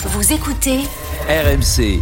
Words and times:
Vous 0.00 0.32
écoutez 0.32 0.78
RMC. 1.28 2.00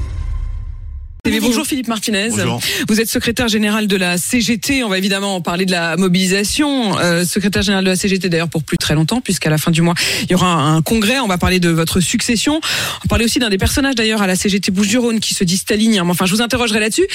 Bonjour 1.40 1.66
Philippe 1.66 1.89
Martinez. 1.89 2.28
Bonjour. 2.30 2.60
Vous 2.88 3.00
êtes 3.00 3.08
secrétaire 3.08 3.48
général 3.48 3.88
de 3.88 3.96
la 3.96 4.16
CGT. 4.16 4.84
On 4.84 4.88
va 4.88 4.96
évidemment 4.98 5.41
parler 5.41 5.65
de 5.67 5.72
la 5.72 5.96
mobilisation. 5.96 6.96
Euh, 6.98 7.24
secrétaire 7.24 7.62
général 7.62 7.85
de 7.85 7.90
la 7.90 7.96
CGT 7.96 8.29
d'ailleurs 8.29 8.48
pour 8.48 8.62
plus 8.62 8.79
très 8.79 8.95
longtemps, 8.95 9.21
puisqu'à 9.21 9.51
la 9.51 9.59
fin 9.59 9.71
du 9.72 9.82
mois 9.82 9.95
il 10.22 10.30
y 10.30 10.35
aura 10.35 10.53
un 10.53 10.82
congrès. 10.82 11.19
On 11.19 11.27
va 11.27 11.37
parler 11.38 11.59
de 11.59 11.69
votre 11.71 11.98
succession. 12.01 12.54
On 12.56 12.59
va 13.04 13.09
parler 13.09 13.24
aussi 13.24 13.39
d'un 13.41 13.48
des 13.51 13.59
personnages 13.59 13.97
d'ailleurs 13.97 14.23
à 14.23 14.27
la 14.29 14.37
CGT 14.37 14.71
Bouches-du-Rhône 14.71 15.19
qui 15.19 15.35
se 15.35 15.43
dit 15.43 15.57
stalinien. 15.57 16.05
Mais 16.05 16.11
Enfin, 16.11 16.27
je 16.27 16.35
vous 16.35 16.43
interrogerai 16.43 16.79
là-dessus. 16.81 17.07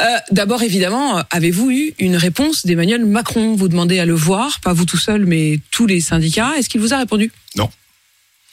Euh, 0.00 0.04
D'abord, 0.30 0.62
évidemment, 0.62 1.22
avez-vous 1.30 1.70
eu 1.70 1.94
une 1.98 2.16
réponse 2.16 2.66
d'Emmanuel 2.66 3.04
Macron? 3.04 3.56
Vous 3.56 3.68
demandez 3.68 3.98
à 3.98 4.04
le 4.04 4.14
voir, 4.14 4.60
pas 4.60 4.74
vous 4.74 4.84
tout 4.84 4.98
seul, 4.98 5.24
mais 5.26 5.58
tous 5.70 5.86
les 5.86 6.00
syndicats. 6.00 6.52
Est-ce 6.56 6.68
qu'il 6.68 6.80
vous 6.80 6.92
a 6.94 6.98
répondu? 6.98 7.32
Non. 7.56 7.68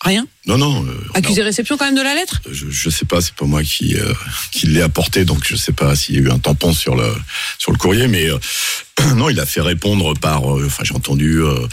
Rien. 0.04 0.28
Non, 0.46 0.58
non. 0.58 0.86
euh, 0.86 0.92
Accusé 1.14 1.42
réception 1.42 1.78
quand 1.78 1.86
même 1.86 1.96
de 1.96 2.02
la 2.02 2.14
lettre. 2.14 2.42
non. 2.46 2.54
Je, 2.54 2.66
je 2.70 2.90
sais 2.90 3.06
pas, 3.06 3.22
c'est 3.22 3.34
pas 3.36 3.46
moi 3.46 3.64
qui 3.64 3.96
euh, 3.96 4.14
qui 4.52 4.68
l'ai 4.68 4.82
apporté, 4.82 5.23
donc 5.26 5.44
je 5.48 5.55
sais 5.55 5.72
pas 5.72 5.96
s'il 5.96 6.16
y 6.16 6.18
a 6.18 6.22
eu 6.22 6.30
un 6.30 6.40
tampon 6.40 6.73
sur 6.73 6.96
le 6.96 7.08
sur 7.58 7.72
le 7.72 7.77
courrier, 7.77 8.08
mais 8.08 8.30
euh, 8.30 8.38
non, 9.16 9.30
il 9.30 9.40
a 9.40 9.46
fait 9.46 9.62
répondre 9.62 10.13
par. 10.16 10.58
euh, 10.58 10.66
Enfin, 10.68 10.84
j'ai 10.84 10.94
entendu. 10.94 11.38
euh, 11.41 11.68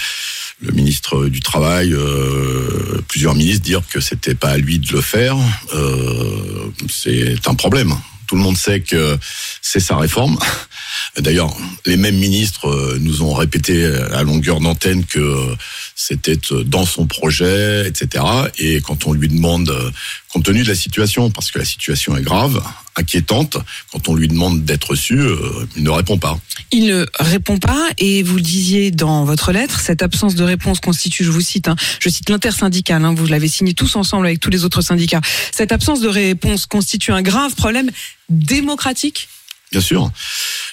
le 0.62 0.72
ministre 0.72 1.24
du 1.28 1.40
travail, 1.40 1.94
euh, 1.94 3.00
plusieurs 3.08 3.34
ministres 3.34 3.62
dire 3.64 3.80
que 3.88 3.98
c'était 3.98 4.34
pas 4.34 4.50
à 4.50 4.58
lui 4.58 4.78
de 4.78 4.92
le 4.92 5.00
faire. 5.00 5.34
Euh, 5.74 6.70
c'est 6.90 7.34
un 7.48 7.54
problème. 7.54 7.94
Tout 8.30 8.36
le 8.36 8.42
monde 8.42 8.56
sait 8.56 8.78
que 8.78 9.18
c'est 9.60 9.80
sa 9.80 9.96
réforme. 9.96 10.38
D'ailleurs, 11.18 11.52
les 11.84 11.96
mêmes 11.96 12.16
ministres 12.16 12.68
euh, 12.68 12.96
nous 13.00 13.22
ont 13.22 13.34
répété 13.34 13.84
à 14.12 14.22
longueur 14.22 14.60
d'antenne 14.60 15.04
que 15.04 15.56
c'était 15.96 16.38
euh, 16.52 16.62
dans 16.62 16.86
son 16.86 17.06
projet, 17.06 17.88
etc. 17.88 18.24
Et 18.56 18.80
quand 18.82 19.08
on 19.08 19.14
lui 19.14 19.26
demande, 19.26 19.70
euh, 19.70 19.90
compte 20.28 20.44
tenu 20.44 20.62
de 20.62 20.68
la 20.68 20.76
situation, 20.76 21.32
parce 21.32 21.50
que 21.50 21.58
la 21.58 21.64
situation 21.64 22.16
est 22.16 22.22
grave, 22.22 22.62
inquiétante, 22.94 23.56
quand 23.90 24.08
on 24.08 24.14
lui 24.14 24.28
demande 24.28 24.64
d'être 24.64 24.90
reçu, 24.90 25.20
il 25.76 25.82
ne 25.82 25.90
répond 25.90 26.18
pas. 26.18 26.38
Il 26.70 26.86
ne 26.86 27.06
répond 27.18 27.58
pas 27.58 27.88
et 27.98 28.22
vous 28.22 28.36
le 28.36 28.42
disiez 28.42 28.92
dans 28.92 29.24
votre 29.24 29.50
lettre, 29.50 29.80
cette 29.80 30.02
absence 30.02 30.36
de 30.36 30.44
réponse 30.44 30.78
constitue, 30.78 31.24
je 31.24 31.30
vous 31.30 31.40
cite, 31.40 31.66
hein, 31.66 31.76
je 31.98 32.08
cite 32.08 32.30
l'intersyndicale, 32.30 33.04
hein, 33.04 33.14
vous 33.14 33.26
l'avez 33.26 33.48
signé 33.48 33.74
tous 33.74 33.96
ensemble 33.96 34.26
avec 34.26 34.38
tous 34.38 34.50
les 34.50 34.64
autres 34.64 34.82
syndicats, 34.82 35.20
cette 35.50 35.72
absence 35.72 36.00
de 36.00 36.08
réponse 36.08 36.66
constitue 36.66 37.12
un 37.12 37.22
grave 37.22 37.54
problème 37.54 37.90
démocratique. 38.30 39.28
Bien 39.70 39.80
sûr, 39.80 40.10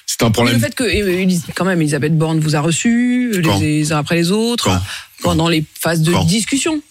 c'est 0.05 0.23
un 0.23 0.30
Et 0.30 0.31
problème. 0.31 0.55
le 0.55 0.59
fait 0.59 0.73
que, 0.73 1.53
quand 1.53 1.66
même, 1.66 1.81
Elisabeth 1.81 2.17
Borne 2.17 2.39
vous 2.39 2.55
a 2.55 2.61
reçu 2.61 3.31
Quand 3.44 3.59
les, 3.59 3.91
uns 3.91 3.97
après 3.97 4.16
les 4.16 4.31
autres, 4.31 4.66
Quand 4.66 4.81
pendant 5.22 5.49
les 5.49 5.64
phases 5.80 6.02
de 6.02 6.14
discussion. 6.25 6.81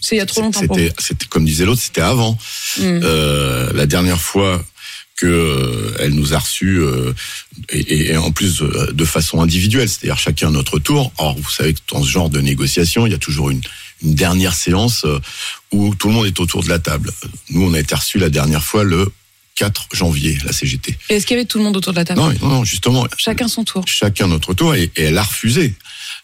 C'est 0.00 0.16
il 0.16 0.18
y 0.18 0.22
a 0.22 0.26
trop 0.26 0.42
longtemps. 0.42 0.60
C'était, 0.98 1.26
comme 1.26 1.44
disait 1.44 1.64
l'autre, 1.64 1.80
c'était 1.80 2.02
avant. 2.02 2.32
Mm. 2.78 2.82
Euh, 2.82 3.72
la 3.72 3.86
dernière 3.86 4.20
fois 4.20 4.62
que 5.16 5.26
euh, 5.26 5.96
elle 5.98 6.14
nous 6.14 6.32
a 6.34 6.38
reçus 6.38 6.78
euh, 6.78 7.12
et, 7.68 8.10
et 8.10 8.16
en 8.16 8.30
plus 8.30 8.62
euh, 8.62 8.90
de 8.92 9.04
façon 9.04 9.42
individuelle, 9.42 9.88
c'est-à-dire 9.88 10.18
chacun 10.18 10.48
à 10.48 10.50
notre 10.50 10.78
tour. 10.78 11.12
Or, 11.18 11.36
vous 11.36 11.50
savez 11.50 11.74
que 11.74 11.80
dans 11.92 12.02
ce 12.02 12.08
genre 12.08 12.30
de 12.30 12.40
négociation, 12.40 13.06
il 13.06 13.12
y 13.12 13.14
a 13.14 13.18
toujours 13.18 13.50
une, 13.50 13.60
une 14.02 14.14
dernière 14.14 14.54
séance 14.54 15.04
où 15.72 15.94
tout 15.94 16.08
le 16.08 16.14
monde 16.14 16.26
est 16.26 16.40
autour 16.40 16.62
de 16.62 16.68
la 16.68 16.78
table. 16.78 17.12
Nous, 17.50 17.62
on 17.62 17.74
a 17.74 17.80
été 17.80 17.94
reçus 17.94 18.18
la 18.18 18.30
dernière 18.30 18.64
fois 18.64 18.82
le 18.82 19.12
4 19.60 19.88
janvier, 19.92 20.38
la 20.46 20.52
CGT. 20.54 20.96
Et 21.10 21.16
Est-ce 21.16 21.26
qu'il 21.26 21.36
y 21.36 21.38
avait 21.38 21.44
tout 21.46 21.58
le 21.58 21.64
monde 21.64 21.76
autour 21.76 21.92
de 21.92 21.98
la 21.98 22.04
table? 22.06 22.18
Non, 22.18 22.32
non, 22.40 22.48
non, 22.48 22.64
justement, 22.64 23.06
Chacun 23.18 23.46
son 23.46 23.62
tour. 23.62 23.84
chacun 23.86 24.26
notre 24.26 24.54
tour 24.54 24.74
et, 24.74 24.84
et 24.96 25.02
elle 25.02 25.18
a 25.18 25.22
refusé. 25.22 25.74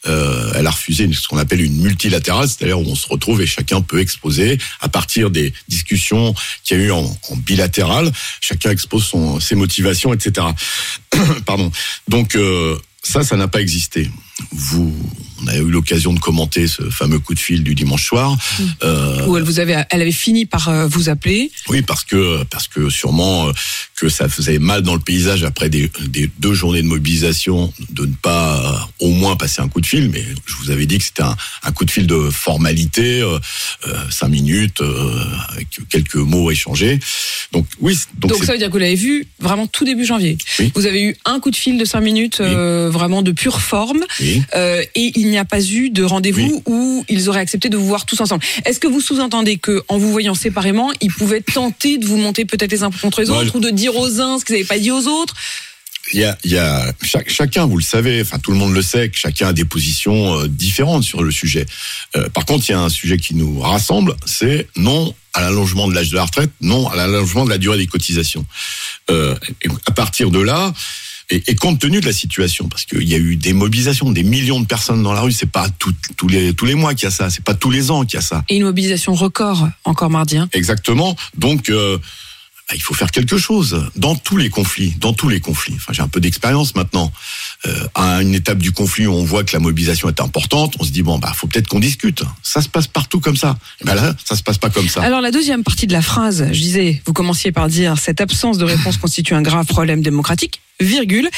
Euh, 0.06 0.52
elle 0.54 0.66
a 0.66 0.70
refusé 0.70 1.06
ce 1.12 1.28
qu'on 1.28 1.36
appelle 1.36 1.60
une 1.60 1.76
multilatérale, 1.82 2.48
c'est-à-dire 2.48 2.78
où 2.80 2.84
on 2.86 2.94
se 2.94 3.06
retrouve 3.08 3.42
et 3.42 3.46
chacun 3.46 3.82
peut 3.82 4.00
exposer 4.00 4.56
à 4.80 4.88
partir 4.88 5.30
des 5.30 5.52
discussions 5.68 6.34
qu'il 6.64 6.78
y 6.78 6.80
a 6.80 6.84
eu 6.84 6.90
en, 6.92 7.04
en 7.28 7.36
bilatéral, 7.36 8.10
chacun 8.40 8.70
expose 8.70 9.04
son, 9.04 9.38
ses 9.38 9.54
motivations, 9.54 10.14
etc. 10.14 10.46
Pardon. 11.44 11.70
Donc 12.08 12.36
euh, 12.36 12.78
ça, 13.02 13.22
ça 13.22 13.36
n'a 13.36 13.48
pas 13.48 13.60
existé. 13.60 14.10
Vous, 14.50 14.94
on 15.42 15.46
a 15.48 15.56
eu 15.56 15.68
l'occasion 15.70 16.12
de 16.12 16.18
commenter 16.18 16.66
ce 16.66 16.82
fameux 16.90 17.18
coup 17.18 17.34
de 17.34 17.38
fil 17.38 17.62
du 17.62 17.74
dimanche 17.74 18.06
soir. 18.06 18.36
Euh, 18.82 19.26
Où 19.26 19.36
elle 19.36 19.42
vous 19.42 19.60
avait, 19.60 19.84
elle 19.90 20.02
avait 20.02 20.12
fini 20.12 20.46
par 20.46 20.68
euh, 20.68 20.86
vous 20.86 21.08
appeler. 21.08 21.50
oui, 21.68 21.82
parce 21.82 22.04
que 22.04 22.44
parce 22.44 22.68
que 22.68 22.88
sûrement 22.90 23.48
euh, 23.48 23.52
que 23.94 24.08
ça 24.08 24.28
faisait 24.28 24.58
mal 24.58 24.82
dans 24.82 24.94
le 24.94 25.00
paysage 25.00 25.44
après 25.44 25.68
des, 25.68 25.90
des 26.08 26.30
deux 26.38 26.54
journées 26.54 26.82
de 26.82 26.86
mobilisation 26.86 27.72
de 27.90 28.06
ne 28.06 28.14
pas 28.14 28.88
au 28.98 29.10
moins 29.10 29.36
passer 29.36 29.62
un 29.62 29.68
coup 29.68 29.80
de 29.80 29.86
fil. 29.86 30.10
Mais 30.10 30.24
je 30.46 30.54
vous 30.56 30.70
avais 30.70 30.86
dit 30.86 30.98
que 30.98 31.04
c'était 31.04 31.22
un, 31.22 31.36
un 31.62 31.72
coup 31.72 31.84
de 31.84 31.90
fil 31.90 32.06
de 32.06 32.30
formalité, 32.30 33.20
euh, 33.22 33.38
cinq 34.10 34.28
minutes 34.28 34.80
euh, 34.80 35.24
avec 35.50 35.68
quelques 35.88 36.16
mots 36.16 36.50
échangés. 36.50 36.98
Donc 37.52 37.66
oui, 37.80 37.98
donc, 38.18 38.44
ça 38.44 38.52
veut 38.52 38.58
dire 38.58 38.68
que 38.68 38.72
vous 38.72 38.78
l'avez 38.78 38.94
vu 38.94 39.26
vraiment 39.40 39.66
tout 39.66 39.84
début 39.84 40.04
janvier. 40.04 40.36
Oui. 40.58 40.72
Vous 40.74 40.86
avez 40.86 41.02
eu 41.02 41.16
un 41.24 41.40
coup 41.40 41.50
de 41.50 41.56
fil 41.56 41.78
de 41.78 41.84
5 41.84 42.00
minutes, 42.00 42.40
vraiment 42.40 43.22
de 43.22 43.32
pure 43.32 43.60
forme, 43.60 44.04
oui. 44.20 44.42
et 44.94 45.12
il 45.14 45.25
n'y 45.28 45.38
a 45.38 45.44
pas 45.44 45.62
eu 45.64 45.90
de 45.90 46.02
rendez-vous 46.04 46.62
où 46.66 47.04
ils 47.08 47.28
auraient 47.28 47.40
accepté 47.40 47.68
de 47.68 47.76
vous 47.76 47.86
voir 47.86 48.06
tous 48.06 48.20
ensemble. 48.20 48.42
Est-ce 48.64 48.80
que 48.80 48.86
vous 48.86 49.00
sous-entendez 49.00 49.56
que, 49.58 49.82
en 49.88 49.98
vous 49.98 50.10
voyant 50.10 50.34
séparément, 50.34 50.92
ils 51.00 51.12
pouvaient 51.12 51.40
tenter 51.40 51.98
de 51.98 52.06
vous 52.06 52.16
monter 52.16 52.44
peut-être 52.44 52.70
les 52.72 52.82
uns 52.82 52.90
contre 52.90 53.20
les 53.20 53.28
Moi, 53.28 53.42
autres, 53.42 53.56
ou 53.56 53.60
de 53.60 53.70
dire 53.70 53.96
aux 53.96 54.20
uns 54.20 54.38
ce 54.38 54.44
qu'ils 54.44 54.54
n'avaient 54.56 54.66
pas 54.66 54.78
dit 54.78 54.90
aux 54.90 55.06
autres? 55.06 55.34
Il 56.12 56.20
y 56.20 56.24
a, 56.24 56.38
il 56.44 56.52
y 56.52 56.56
a 56.58 56.92
chaque- 57.02 57.28
chacun, 57.28 57.66
vous 57.66 57.78
le 57.78 57.82
savez, 57.82 58.20
enfin 58.22 58.38
tout 58.38 58.52
le 58.52 58.56
monde 58.56 58.72
le 58.72 58.82
sait, 58.82 59.08
que 59.08 59.18
chacun 59.18 59.48
a 59.48 59.52
des 59.52 59.64
positions 59.64 60.38
euh, 60.38 60.46
différentes 60.48 61.02
sur 61.02 61.20
le 61.24 61.32
sujet. 61.32 61.66
Euh, 62.14 62.28
par 62.28 62.44
contre, 62.44 62.64
il 62.68 62.72
y 62.72 62.74
a 62.76 62.80
un 62.80 62.88
sujet 62.88 63.16
qui 63.16 63.34
nous 63.34 63.58
rassemble, 63.58 64.14
c'est 64.24 64.68
non 64.76 65.12
à 65.34 65.40
l'allongement 65.40 65.88
de 65.88 65.94
l'âge 65.94 66.10
de 66.10 66.14
la 66.16 66.24
retraite, 66.24 66.50
non 66.60 66.88
à 66.88 66.94
l'allongement 66.94 67.44
de 67.44 67.50
la 67.50 67.58
durée 67.58 67.76
des 67.76 67.88
cotisations. 67.88 68.46
Euh, 69.10 69.34
à 69.86 69.90
partir 69.90 70.30
de 70.30 70.38
là, 70.38 70.72
et, 71.30 71.42
et 71.48 71.54
compte 71.56 71.78
tenu 71.80 72.00
de 72.00 72.06
la 72.06 72.12
situation, 72.12 72.68
parce 72.68 72.84
qu'il 72.84 73.02
y 73.08 73.14
a 73.14 73.18
eu 73.18 73.36
des 73.36 73.52
mobilisations, 73.52 74.10
des 74.10 74.22
millions 74.22 74.60
de 74.60 74.66
personnes 74.66 75.02
dans 75.02 75.12
la 75.12 75.20
rue, 75.22 75.32
c'est 75.32 75.50
pas 75.50 75.68
tout- 75.78 75.94
tous 76.16 76.28
les 76.28 76.54
tous 76.54 76.66
les 76.66 76.74
mois 76.74 76.94
qu'il 76.94 77.04
y 77.04 77.08
a 77.08 77.10
ça, 77.10 77.30
c'est 77.30 77.42
pas 77.44 77.54
tous 77.54 77.70
les 77.70 77.90
ans 77.90 78.04
qu'il 78.04 78.14
y 78.14 78.18
a 78.18 78.22
ça. 78.22 78.44
Et 78.48 78.56
une 78.56 78.64
mobilisation 78.64 79.14
record, 79.14 79.68
encore 79.84 80.10
mardi. 80.10 80.36
hein. 80.38 80.48
Exactement. 80.52 81.16
Donc, 81.36 81.68
euh, 81.70 81.98
bah, 82.68 82.74
il 82.74 82.82
faut 82.82 82.94
faire 82.94 83.12
quelque 83.12 83.38
chose 83.38 83.88
dans 83.94 84.16
tous 84.16 84.36
les 84.36 84.48
conflits, 84.50 84.94
dans 84.98 85.12
tous 85.12 85.28
les 85.28 85.38
conflits. 85.38 85.74
Enfin, 85.76 85.92
j'ai 85.92 86.02
un 86.02 86.08
peu 86.08 86.18
d'expérience 86.20 86.74
maintenant. 86.74 87.12
Euh, 87.66 87.86
à 87.94 88.22
une 88.22 88.34
étape 88.34 88.58
du 88.58 88.72
conflit 88.72 89.06
où 89.06 89.12
on 89.12 89.24
voit 89.24 89.42
que 89.44 89.52
la 89.52 89.60
mobilisation 89.60 90.08
est 90.08 90.20
importante, 90.20 90.74
on 90.80 90.84
se 90.84 90.90
dit 90.90 91.02
bon, 91.02 91.18
bah, 91.18 91.32
faut 91.34 91.46
peut-être 91.46 91.68
qu'on 91.68 91.78
discute. 91.80 92.22
Ça 92.42 92.60
se 92.62 92.68
passe 92.68 92.86
partout 92.88 93.18
comme 93.20 93.36
ça. 93.36 93.56
Et 93.80 93.84
ben 93.84 93.94
là, 93.94 94.14
ça 94.24 94.36
se 94.36 94.42
passe 94.42 94.58
pas 94.58 94.68
comme 94.70 94.88
ça. 94.88 95.02
Alors 95.02 95.20
la 95.20 95.30
deuxième 95.30 95.62
partie 95.64 95.86
de 95.86 95.92
la 95.92 96.02
phrase, 96.02 96.46
je 96.52 96.60
disais, 96.60 97.02
vous 97.06 97.12
commenciez 97.12 97.50
par 97.52 97.68
dire 97.68 97.98
cette 97.98 98.20
absence 98.20 98.58
de 98.58 98.64
réponse 98.64 98.96
constitue 98.98 99.34
un 99.34 99.42
grave 99.42 99.66
problème 99.66 100.02
démocratique, 100.02 100.60
virgule, 100.80 101.28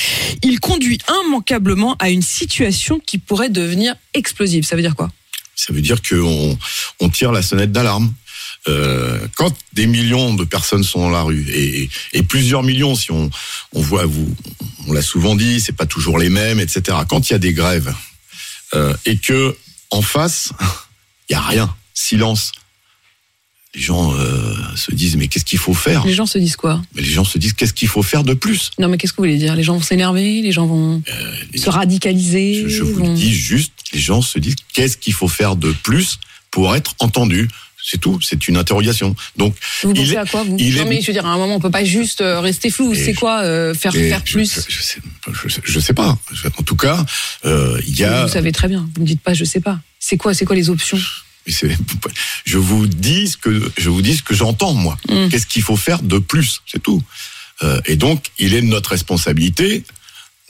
il 0.42 0.60
conduit 0.60 0.98
immanquablement 1.26 1.96
à 1.98 2.10
une 2.10 2.22
situation 2.22 3.00
qui 3.04 3.18
pourrait 3.18 3.50
devenir 3.50 3.94
explosive. 4.14 4.64
Ça 4.64 4.76
veut 4.76 4.82
dire 4.82 4.96
quoi? 4.96 5.10
Ça 5.54 5.72
veut 5.72 5.80
dire 5.80 6.00
qu'on 6.02 6.58
on 7.00 7.08
tire 7.08 7.32
la 7.32 7.42
sonnette 7.42 7.72
d'alarme. 7.72 8.12
Euh, 8.68 9.26
quand 9.36 9.54
des 9.72 9.86
millions 9.86 10.34
de 10.34 10.44
personnes 10.44 10.82
sont 10.82 11.00
dans 11.00 11.10
la 11.10 11.22
rue 11.22 11.46
et, 12.12 12.22
plusieurs 12.22 12.62
millions, 12.62 12.94
si 12.94 13.10
on, 13.10 13.30
on 13.72 13.80
voit, 13.80 14.04
vous, 14.04 14.34
on 14.86 14.92
l'a 14.92 15.02
souvent 15.02 15.36
dit, 15.36 15.60
c'est 15.60 15.72
pas 15.72 15.86
toujours 15.86 16.18
les 16.18 16.28
mêmes, 16.28 16.60
etc. 16.60 16.98
Quand 17.08 17.28
il 17.28 17.32
y 17.32 17.36
a 17.36 17.38
des 17.38 17.52
grèves 17.52 17.92
euh, 18.74 18.94
et 19.06 19.16
que 19.16 19.56
en 19.90 20.02
face, 20.02 20.52
il 21.28 21.32
y 21.32 21.36
a 21.36 21.40
rien, 21.40 21.74
silence. 21.94 22.52
Les 23.74 23.82
gens 23.82 24.12
euh, 24.14 24.54
se 24.76 24.92
disent 24.94 25.16
mais 25.16 25.28
qu'est-ce 25.28 25.44
qu'il 25.44 25.58
faut 25.58 25.74
faire? 25.74 26.04
Les 26.06 26.14
gens 26.14 26.24
se 26.26 26.38
disent 26.38 26.56
quoi? 26.56 26.80
Mais 26.94 27.02
les 27.02 27.08
gens 27.10 27.24
se 27.24 27.36
disent 27.36 27.52
qu'est-ce 27.52 27.74
qu'il 27.74 27.88
faut 27.88 28.02
faire 28.02 28.24
de 28.24 28.32
plus? 28.34 28.70
Non 28.78 28.88
mais 28.88 28.96
qu'est-ce 28.96 29.12
que 29.12 29.18
vous 29.18 29.24
voulez 29.24 29.36
dire? 29.36 29.54
Les 29.56 29.62
gens 29.62 29.74
vont 29.74 29.82
s'énerver, 29.82 30.40
les 30.40 30.52
gens 30.52 30.66
vont 30.66 31.02
les- 31.52 31.58
se 31.58 31.68
radicaliser? 31.68 32.62
je, 32.62 32.68
je 32.68 32.82
vous 32.82 32.94
vont- 32.94 33.08
le 33.10 33.14
dis 33.14 33.34
juste, 33.34 33.72
les 33.92 34.00
gens 34.00 34.22
se 34.22 34.38
disent 34.38 34.56
qu'est-ce 34.72 34.96
qu'il 34.96 35.12
faut 35.12 35.28
faire 35.28 35.54
de 35.54 35.72
plus 35.82 36.18
pour 36.50 36.74
être 36.74 36.94
entendu? 36.98 37.48
C'est 37.90 37.98
tout, 38.00 38.18
c'est 38.22 38.48
une 38.48 38.56
interrogation. 38.56 39.14
Donc 39.36 39.54
Vous 39.82 39.90
il 39.92 39.96
pensez 40.00 40.12
est- 40.12 40.16
à 40.16 40.24
quoi 40.24 40.42
vous? 40.44 40.56
il 40.58 40.74
Non 40.76 40.82
est- 40.82 40.84
mais 40.86 41.00
je 41.00 41.06
veux 41.06 41.12
dire, 41.12 41.24
à 41.26 41.30
un 41.32 41.36
moment 41.36 41.54
on 41.56 41.60
peut 41.60 41.70
pas 41.70 41.84
juste 41.84 42.20
euh, 42.22 42.40
rester 42.40 42.70
flou. 42.70 42.94
C'est 42.94 43.14
quoi 43.14 43.42
euh, 43.42 43.72
faire 43.74 43.92
faire 43.92 44.22
je- 44.24 44.32
plus? 44.32 44.54
je, 44.66 44.72
je 44.76 44.82
sais, 44.82 44.98
je, 45.64 45.78
sais- 45.78 45.92
pas. 45.94 46.18
En 46.58 46.62
tout 46.62 46.74
cas, 46.76 47.04
euh, 47.44 47.78
il 47.86 47.98
y 47.98 48.04
a. 48.04 48.24
Vous 48.26 48.32
savez 48.32 48.50
très 48.52 48.68
bien. 48.68 48.88
Vous 48.96 49.02
me 49.02 49.06
dites 49.06 49.20
pas, 49.20 49.34
je 49.34 49.44
sais 49.44 49.60
pas. 49.60 49.78
C'est 50.00 50.16
quoi 50.16 50.32
C'est 50.34 50.44
quoi 50.46 50.56
les 50.56 50.70
options? 50.70 50.98
Je 51.46 52.58
vous 52.58 52.86
dis 52.86 53.28
ce 53.28 53.36
que 53.36 53.72
je 53.76 53.90
vous 53.90 54.02
dis 54.02 54.16
ce 54.16 54.22
que 54.22 54.34
j'entends 54.34 54.74
moi. 54.74 54.98
Mm. 55.08 55.28
Qu'est-ce 55.28 55.46
qu'il 55.46 55.62
faut 55.62 55.76
faire 55.76 56.02
de 56.02 56.18
plus? 56.18 56.60
C'est 56.66 56.82
tout. 56.82 57.02
Euh, 57.62 57.80
et 57.86 57.96
donc, 57.96 58.26
il 58.38 58.54
est 58.54 58.60
de 58.60 58.66
notre 58.66 58.90
responsabilité 58.90 59.84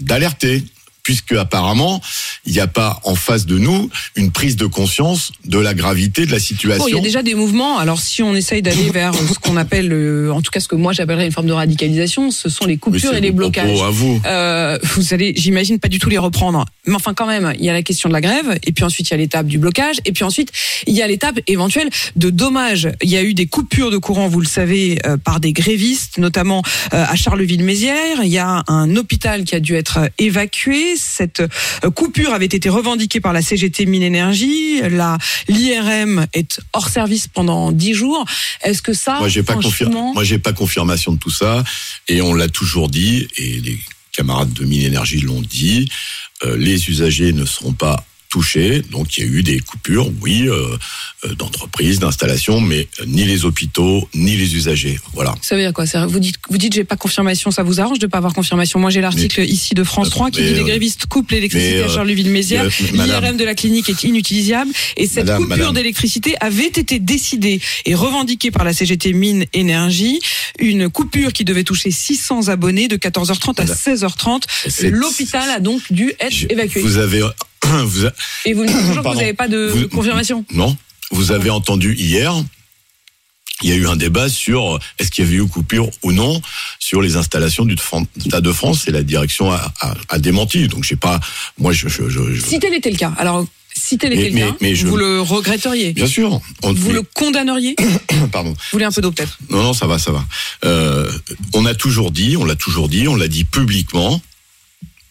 d'alerter, 0.00 0.64
puisque 1.08 1.32
apparemment 1.32 2.02
il 2.44 2.52
n'y 2.52 2.60
a 2.60 2.66
pas 2.66 3.00
en 3.04 3.14
face 3.14 3.46
de 3.46 3.56
nous 3.56 3.88
une 4.14 4.30
prise 4.30 4.56
de 4.56 4.66
conscience 4.66 5.32
de 5.46 5.58
la 5.58 5.72
gravité 5.72 6.26
de 6.26 6.30
la 6.30 6.38
situation. 6.38 6.84
Bon, 6.84 6.88
il 6.88 6.96
y 6.96 6.98
a 6.98 7.00
déjà 7.00 7.22
des 7.22 7.34
mouvements. 7.34 7.78
Alors 7.78 7.98
si 7.98 8.22
on 8.22 8.36
essaye 8.36 8.60
d'aller 8.60 8.90
vers 8.92 9.14
ce 9.14 9.38
qu'on 9.38 9.56
appelle, 9.56 9.90
euh, 9.90 10.30
en 10.30 10.42
tout 10.42 10.50
cas 10.50 10.60
ce 10.60 10.68
que 10.68 10.76
moi 10.76 10.92
j'appellerais 10.92 11.24
une 11.24 11.32
forme 11.32 11.46
de 11.46 11.54
radicalisation, 11.54 12.30
ce 12.30 12.50
sont 12.50 12.66
les 12.66 12.76
coupures 12.76 13.14
et 13.14 13.22
les 13.22 13.30
blocages. 13.30 13.80
à 13.80 13.88
vous. 13.88 14.20
Euh, 14.26 14.78
vous 14.82 15.14
allez, 15.14 15.32
j'imagine 15.34 15.78
pas 15.78 15.88
du 15.88 15.98
tout 15.98 16.10
les 16.10 16.18
reprendre. 16.18 16.66
Mais 16.86 16.94
enfin, 16.94 17.14
quand 17.14 17.26
même, 17.26 17.54
il 17.58 17.64
y 17.64 17.70
a 17.70 17.72
la 17.72 17.82
question 17.82 18.10
de 18.10 18.14
la 18.14 18.20
grève, 18.20 18.58
et 18.66 18.72
puis 18.72 18.84
ensuite 18.84 19.08
il 19.08 19.12
y 19.12 19.14
a 19.14 19.16
l'étape 19.16 19.46
du 19.46 19.56
blocage, 19.56 19.96
et 20.04 20.12
puis 20.12 20.24
ensuite 20.24 20.52
il 20.86 20.94
y 20.94 21.00
a 21.00 21.06
l'étape 21.06 21.40
éventuelle 21.46 21.88
de 22.16 22.28
dommages. 22.28 22.90
Il 23.02 23.08
y 23.08 23.16
a 23.16 23.22
eu 23.22 23.32
des 23.32 23.46
coupures 23.46 23.90
de 23.90 23.96
courant, 23.96 24.28
vous 24.28 24.42
le 24.42 24.46
savez, 24.46 24.98
euh, 25.06 25.16
par 25.16 25.40
des 25.40 25.54
grévistes, 25.54 26.18
notamment 26.18 26.62
à 26.90 27.16
Charleville-Mézières. 27.16 28.22
Il 28.24 28.28
y 28.28 28.36
a 28.36 28.62
un 28.68 28.94
hôpital 28.96 29.44
qui 29.44 29.54
a 29.54 29.60
dû 29.60 29.74
être 29.74 30.10
évacué. 30.18 30.97
Cette 30.98 31.40
euh, 31.40 31.90
coupure 31.90 32.32
avait 32.32 32.46
été 32.46 32.68
revendiquée 32.68 33.20
par 33.20 33.32
la 33.32 33.42
CGT 33.42 33.86
Mine 33.86 34.02
Énergie. 34.02 34.80
La 34.90 35.18
l'IRM 35.48 36.26
est 36.34 36.60
hors 36.72 36.88
service 36.88 37.28
pendant 37.28 37.72
10 37.72 37.94
jours. 37.94 38.24
Est-ce 38.62 38.82
que 38.82 38.92
ça, 38.92 39.18
Moi, 39.18 39.28
j'ai 39.28 39.42
pas 39.42 39.54
franchement, 39.54 40.12
Moi, 40.14 40.24
j'ai 40.24 40.38
pas 40.38 40.52
confirmation 40.52 41.12
de 41.12 41.18
tout 41.18 41.30
ça, 41.30 41.64
et 42.08 42.20
on 42.20 42.34
l'a 42.34 42.48
toujours 42.48 42.88
dit, 42.88 43.28
et 43.36 43.60
les 43.60 43.78
camarades 44.12 44.52
de 44.52 44.64
Mine 44.64 44.82
Énergie 44.82 45.20
l'ont 45.20 45.40
dit. 45.42 45.88
euh, 46.44 46.56
les 46.56 46.88
usagers 46.88 47.32
ne 47.32 47.44
seront 47.44 47.72
pas 47.72 48.04
touchés, 48.28 48.82
donc 48.90 49.16
il 49.16 49.24
y 49.24 49.28
a 49.28 49.30
eu 49.30 49.42
des 49.42 49.58
coupures, 49.60 50.10
oui, 50.20 50.48
euh, 50.48 50.76
euh, 51.24 51.34
d'entreprises, 51.34 51.98
d'installations, 51.98 52.60
mais 52.60 52.86
euh, 53.00 53.04
ni 53.06 53.24
les 53.24 53.44
hôpitaux, 53.44 54.08
ni 54.14 54.36
les 54.36 54.54
usagers. 54.54 54.98
Voilà. 55.14 55.34
Ça 55.40 55.56
veut 55.56 55.62
dire 55.62 55.72
quoi 55.72 55.84
Vous 56.06 56.20
dites, 56.20 56.36
vous 56.50 56.58
dites, 56.58 56.74
j'ai 56.74 56.84
pas 56.84 56.96
confirmation. 56.96 57.50
Ça 57.50 57.62
vous 57.62 57.80
arrange 57.80 57.98
de 57.98 58.06
pas 58.06 58.18
avoir 58.18 58.34
confirmation 58.34 58.78
Moi, 58.78 58.90
j'ai 58.90 59.00
l'article 59.00 59.40
ici 59.42 59.74
de 59.74 59.82
France 59.84 60.08
Euh, 60.08 60.10
3 60.10 60.30
qui 60.30 60.42
dit 60.42 60.52
les 60.54 60.60
euh, 60.60 60.64
grévistes 60.64 61.06
coupent 61.06 61.30
l'électricité 61.30 61.82
à 61.82 61.88
Charleville-Mézières. 61.88 62.68
L'IRM 62.92 63.36
de 63.36 63.44
la 63.44 63.54
clinique 63.54 63.88
est 63.88 64.04
inutilisable 64.04 64.70
et 64.96 65.06
cette 65.06 65.24
Madame, 65.24 65.42
coupure 65.42 65.56
madame. 65.56 65.74
d'électricité 65.74 66.34
avait 66.40 66.66
été 66.66 66.98
décidée 66.98 67.60
et 67.86 67.94
revendiquée 67.94 68.50
par 68.50 68.64
la 68.64 68.72
CGT 68.72 69.12
Mine 69.14 69.46
Énergie. 69.54 70.20
Une 70.58 70.88
coupure 70.90 71.32
qui 71.32 71.44
devait 71.44 71.64
toucher 71.64 71.90
600 71.90 72.48
abonnés 72.48 72.88
de 72.88 72.96
14h30 72.96 73.60
à 73.60 73.62
Madame. 73.62 73.76
16h30. 73.76 74.42
C'est- 74.68 74.90
L'hôpital 74.90 75.48
a 75.50 75.60
donc 75.60 75.80
dû 75.90 76.12
être 76.20 76.32
Je- 76.34 76.46
évacué. 76.50 76.80
Vous 76.82 76.98
avez, 76.98 77.22
vous 77.84 78.06
a- 78.06 78.12
Et 78.44 78.54
vous 78.54 78.62
me 78.62 78.68
dites 78.68 78.76
toujours 78.88 79.02
que 79.02 79.08
vous 79.08 79.14
n'avez 79.14 79.34
pas 79.34 79.48
de 79.48 79.66
Vous- 79.68 79.88
confirmation. 79.88 80.44
non, 80.52 80.76
vous 81.10 81.32
avez 81.32 81.50
entendu 81.50 81.94
hier. 81.94 82.34
Il 83.62 83.68
y 83.70 83.72
a 83.72 83.76
eu 83.76 83.88
un 83.88 83.96
débat 83.96 84.28
sur 84.28 84.76
euh, 84.76 84.78
est-ce 85.00 85.10
qu'il 85.10 85.24
y 85.24 85.26
avait 85.28 85.36
eu 85.38 85.44
coupure 85.48 85.90
ou 86.04 86.12
non 86.12 86.40
sur 86.78 87.02
les 87.02 87.16
installations 87.16 87.64
du 87.64 87.76
Stade 87.76 88.44
de 88.44 88.52
France 88.52 88.86
et 88.86 88.92
la 88.92 89.02
direction 89.02 89.50
a, 89.50 89.72
a- 89.80 89.94
a 90.10 90.18
démenti. 90.20 90.68
Donc 90.68 90.84
j'ai 90.84 90.94
pas, 90.94 91.18
moi 91.58 91.72
je, 91.72 91.88
je, 91.88 92.08
je- 92.08 92.34
je- 92.34 92.40
Si 92.40 92.60
tel 92.60 92.72
était 92.74 92.90
le 92.92 92.96
cas, 92.96 93.12
alors 93.18 93.44
si 93.74 93.98
tel 93.98 94.10
Mais- 94.10 94.16
était 94.20 94.28
le 94.28 94.34
mais- 94.36 94.40
cas, 94.42 94.56
mais 94.60 94.74
je- 94.76 94.86
vous 94.86 94.96
le 94.96 95.20
regretteriez. 95.22 95.92
bien 95.92 96.06
sûr. 96.06 96.40
On, 96.62 96.72
Vous 96.72 96.92
le 96.92 97.02
condamneriez 97.02 97.74
Vous 98.12 98.28
pardon. 98.28 98.54
voulez 98.72 98.84
un 98.84 98.92
peu 98.92 99.00
d'eau 99.00 99.10
peut-être 99.10 99.36
Non, 99.50 99.62
non, 99.64 99.72
ça 99.74 99.88
va, 99.88 99.98
ça 99.98 100.12
va. 100.12 100.24
Euh, 100.64 101.10
on 101.52 101.66
a 101.66 101.74
toujours 101.74 102.12
dit, 102.12 102.36
on 102.36 102.44
l'a 102.44 102.54
toujours 102.54 102.88
dit, 102.88 103.08
on 103.08 103.16
l'a 103.16 103.26
dit 103.28 103.42
publiquement, 103.42 104.22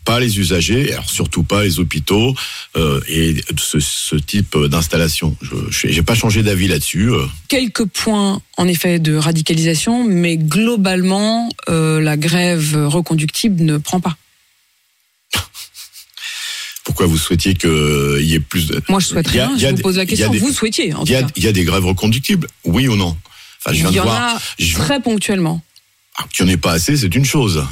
pas 0.08 0.20
les 0.22 0.40
usagers, 0.40 0.94
alors 0.94 1.10
surtout 1.10 1.44
pas 1.44 1.64
les 1.66 1.80
hôpitaux 1.80 2.34
euh, 2.78 3.02
et 3.10 3.44
ce, 3.60 3.80
ce 3.82 4.16
type 4.16 4.56
d'installation. 4.58 5.36
Je 5.70 5.88
n'ai 5.88 6.02
pas 6.02 6.16
changé 6.16 6.44
d'avis 6.44 6.70
là-dessus. 6.70 7.12
euh. 7.12 7.26
quelques 7.50 7.84
points 7.86 8.42
en 8.56 8.68
effet 8.70 9.00
de 9.00 9.16
radicalisation, 9.16 10.06
mais 10.06 10.38
globalement, 10.38 11.50
euh, 11.68 12.00
la 12.00 12.16
grève 12.16 12.76
reconductible 12.88 13.62
ne 13.64 13.78
prend 13.78 14.00
pas. 14.00 14.16
Pourquoi 16.86 17.06
vous 17.06 17.18
souhaitiez 17.18 17.54
qu'il 17.54 18.22
y 18.22 18.34
ait 18.34 18.40
plus 18.40 18.68
de... 18.68 18.82
Moi, 18.88 19.02
je 19.02 19.08
souhaite 19.08 19.28
rien. 19.28 19.52
Je 19.58 19.68
vous 19.68 19.74
des- 19.74 19.82
pose 19.82 19.98
la 19.98 20.06
question. 20.06 20.32
des- 20.32 20.40
Vous 20.40 20.54
souhaitiez, 20.54 20.94
en 20.94 21.04
Il 21.04 21.12
y, 21.12 21.16
a, 21.16 21.28
y 21.36 21.52
des 21.54 21.64
grèves 21.66 21.86
reconductibles, 21.86 22.48
oui 22.64 22.88
ou 22.88 22.96
non 22.96 23.18
enfin, 23.60 23.76
je 23.76 23.82
viens 23.82 23.90
Il 23.90 23.94
y 23.94 23.96
de 23.96 24.00
en 24.02 24.04
voir. 24.04 24.36
a 24.38 24.42
je- 24.58 24.74
très 24.78 25.02
ponctuellement. 25.02 25.62
ah, 26.18 26.24
Qu'il 26.32 26.46
n'y 26.46 26.52
en 26.52 26.54
ait 26.54 26.58
pas 26.58 26.72
assez, 26.72 26.96
c'est 26.96 27.14
une 27.14 27.26
chose. 27.26 27.66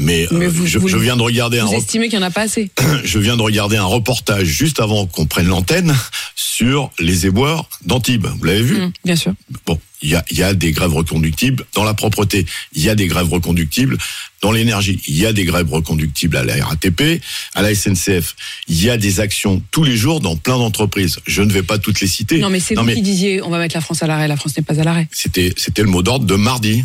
Mais, 0.00 0.26
Mais 0.30 0.46
euh, 0.46 0.48
vous- 0.48 0.66
je, 0.66 0.78
vous- 0.78 0.88
je 0.88 0.96
viens 0.96 1.16
de 1.16 1.22
regarder 1.22 1.58
un 1.58 1.64
Vous 1.66 1.72
rep- 1.72 1.80
estimez 1.80 2.08
qu'il 2.08 2.18
n'y 2.18 2.24
en 2.24 2.28
a 2.28 2.30
pas 2.30 2.42
assez 2.42 2.70
je 3.04 3.18
viens 3.18 3.36
de 3.36 3.42
regarder 3.42 3.76
un 3.76 3.84
reportage 3.84 4.46
juste 4.46 4.80
avant 4.80 5.06
qu'on 5.06 5.26
prenne 5.26 5.46
l'antenne 5.46 5.94
sur 6.34 6.90
les 6.98 7.26
éboueurs 7.26 7.68
d'Antibes. 7.84 8.26
Vous 8.38 8.44
l'avez 8.44 8.62
vu 8.62 8.80
Hum, 8.80 8.92
Bien 9.04 9.16
sûr. 9.16 9.32
Bon, 9.66 9.78
il 10.02 10.10
y 10.10 10.14
a, 10.14 10.24
il 10.30 10.38
y 10.38 10.42
a 10.42 10.54
des 10.54 10.72
grèves 10.72 10.94
reconductibles 10.94 11.64
dans 11.74 11.84
la 11.84 11.92
propreté. 11.94 12.46
Il 12.74 12.82
y 12.82 12.88
a 12.88 12.94
des 12.94 13.06
grèves 13.08 13.28
reconductibles 13.28 13.98
dans 14.40 14.52
l'énergie. 14.52 15.00
Il 15.06 15.18
y 15.18 15.26
a 15.26 15.32
des 15.34 15.44
grèves 15.44 15.70
reconductibles 15.70 16.36
à 16.36 16.44
la 16.44 16.64
RATP, 16.64 17.20
à 17.54 17.62
la 17.62 17.74
SNCF. 17.74 18.36
Il 18.68 18.82
y 18.82 18.88
a 18.88 18.96
des 18.96 19.20
actions 19.20 19.62
tous 19.70 19.84
les 19.84 19.96
jours 19.96 20.20
dans 20.20 20.36
plein 20.36 20.56
d'entreprises. 20.56 21.18
Je 21.26 21.42
ne 21.42 21.52
vais 21.52 21.62
pas 21.62 21.78
toutes 21.78 22.00
les 22.00 22.06
citer. 22.06 22.38
Non, 22.38 22.48
mais 22.48 22.60
c'est 22.60 22.74
vous 22.74 22.82
mais 22.84 22.94
qui 22.94 23.02
disiez 23.02 23.42
on 23.42 23.50
va 23.50 23.58
mettre 23.58 23.74
la 23.76 23.80
France 23.82 24.02
à 24.02 24.06
l'arrêt. 24.06 24.28
La 24.28 24.36
France 24.36 24.56
n'est 24.56 24.62
pas 24.62 24.78
à 24.80 24.84
l'arrêt. 24.84 25.08
c'était 25.12 25.52
c'était 25.56 25.82
le 25.82 25.88
mot 25.88 26.02
d'ordre 26.02 26.24
de 26.24 26.34
mardi. 26.36 26.84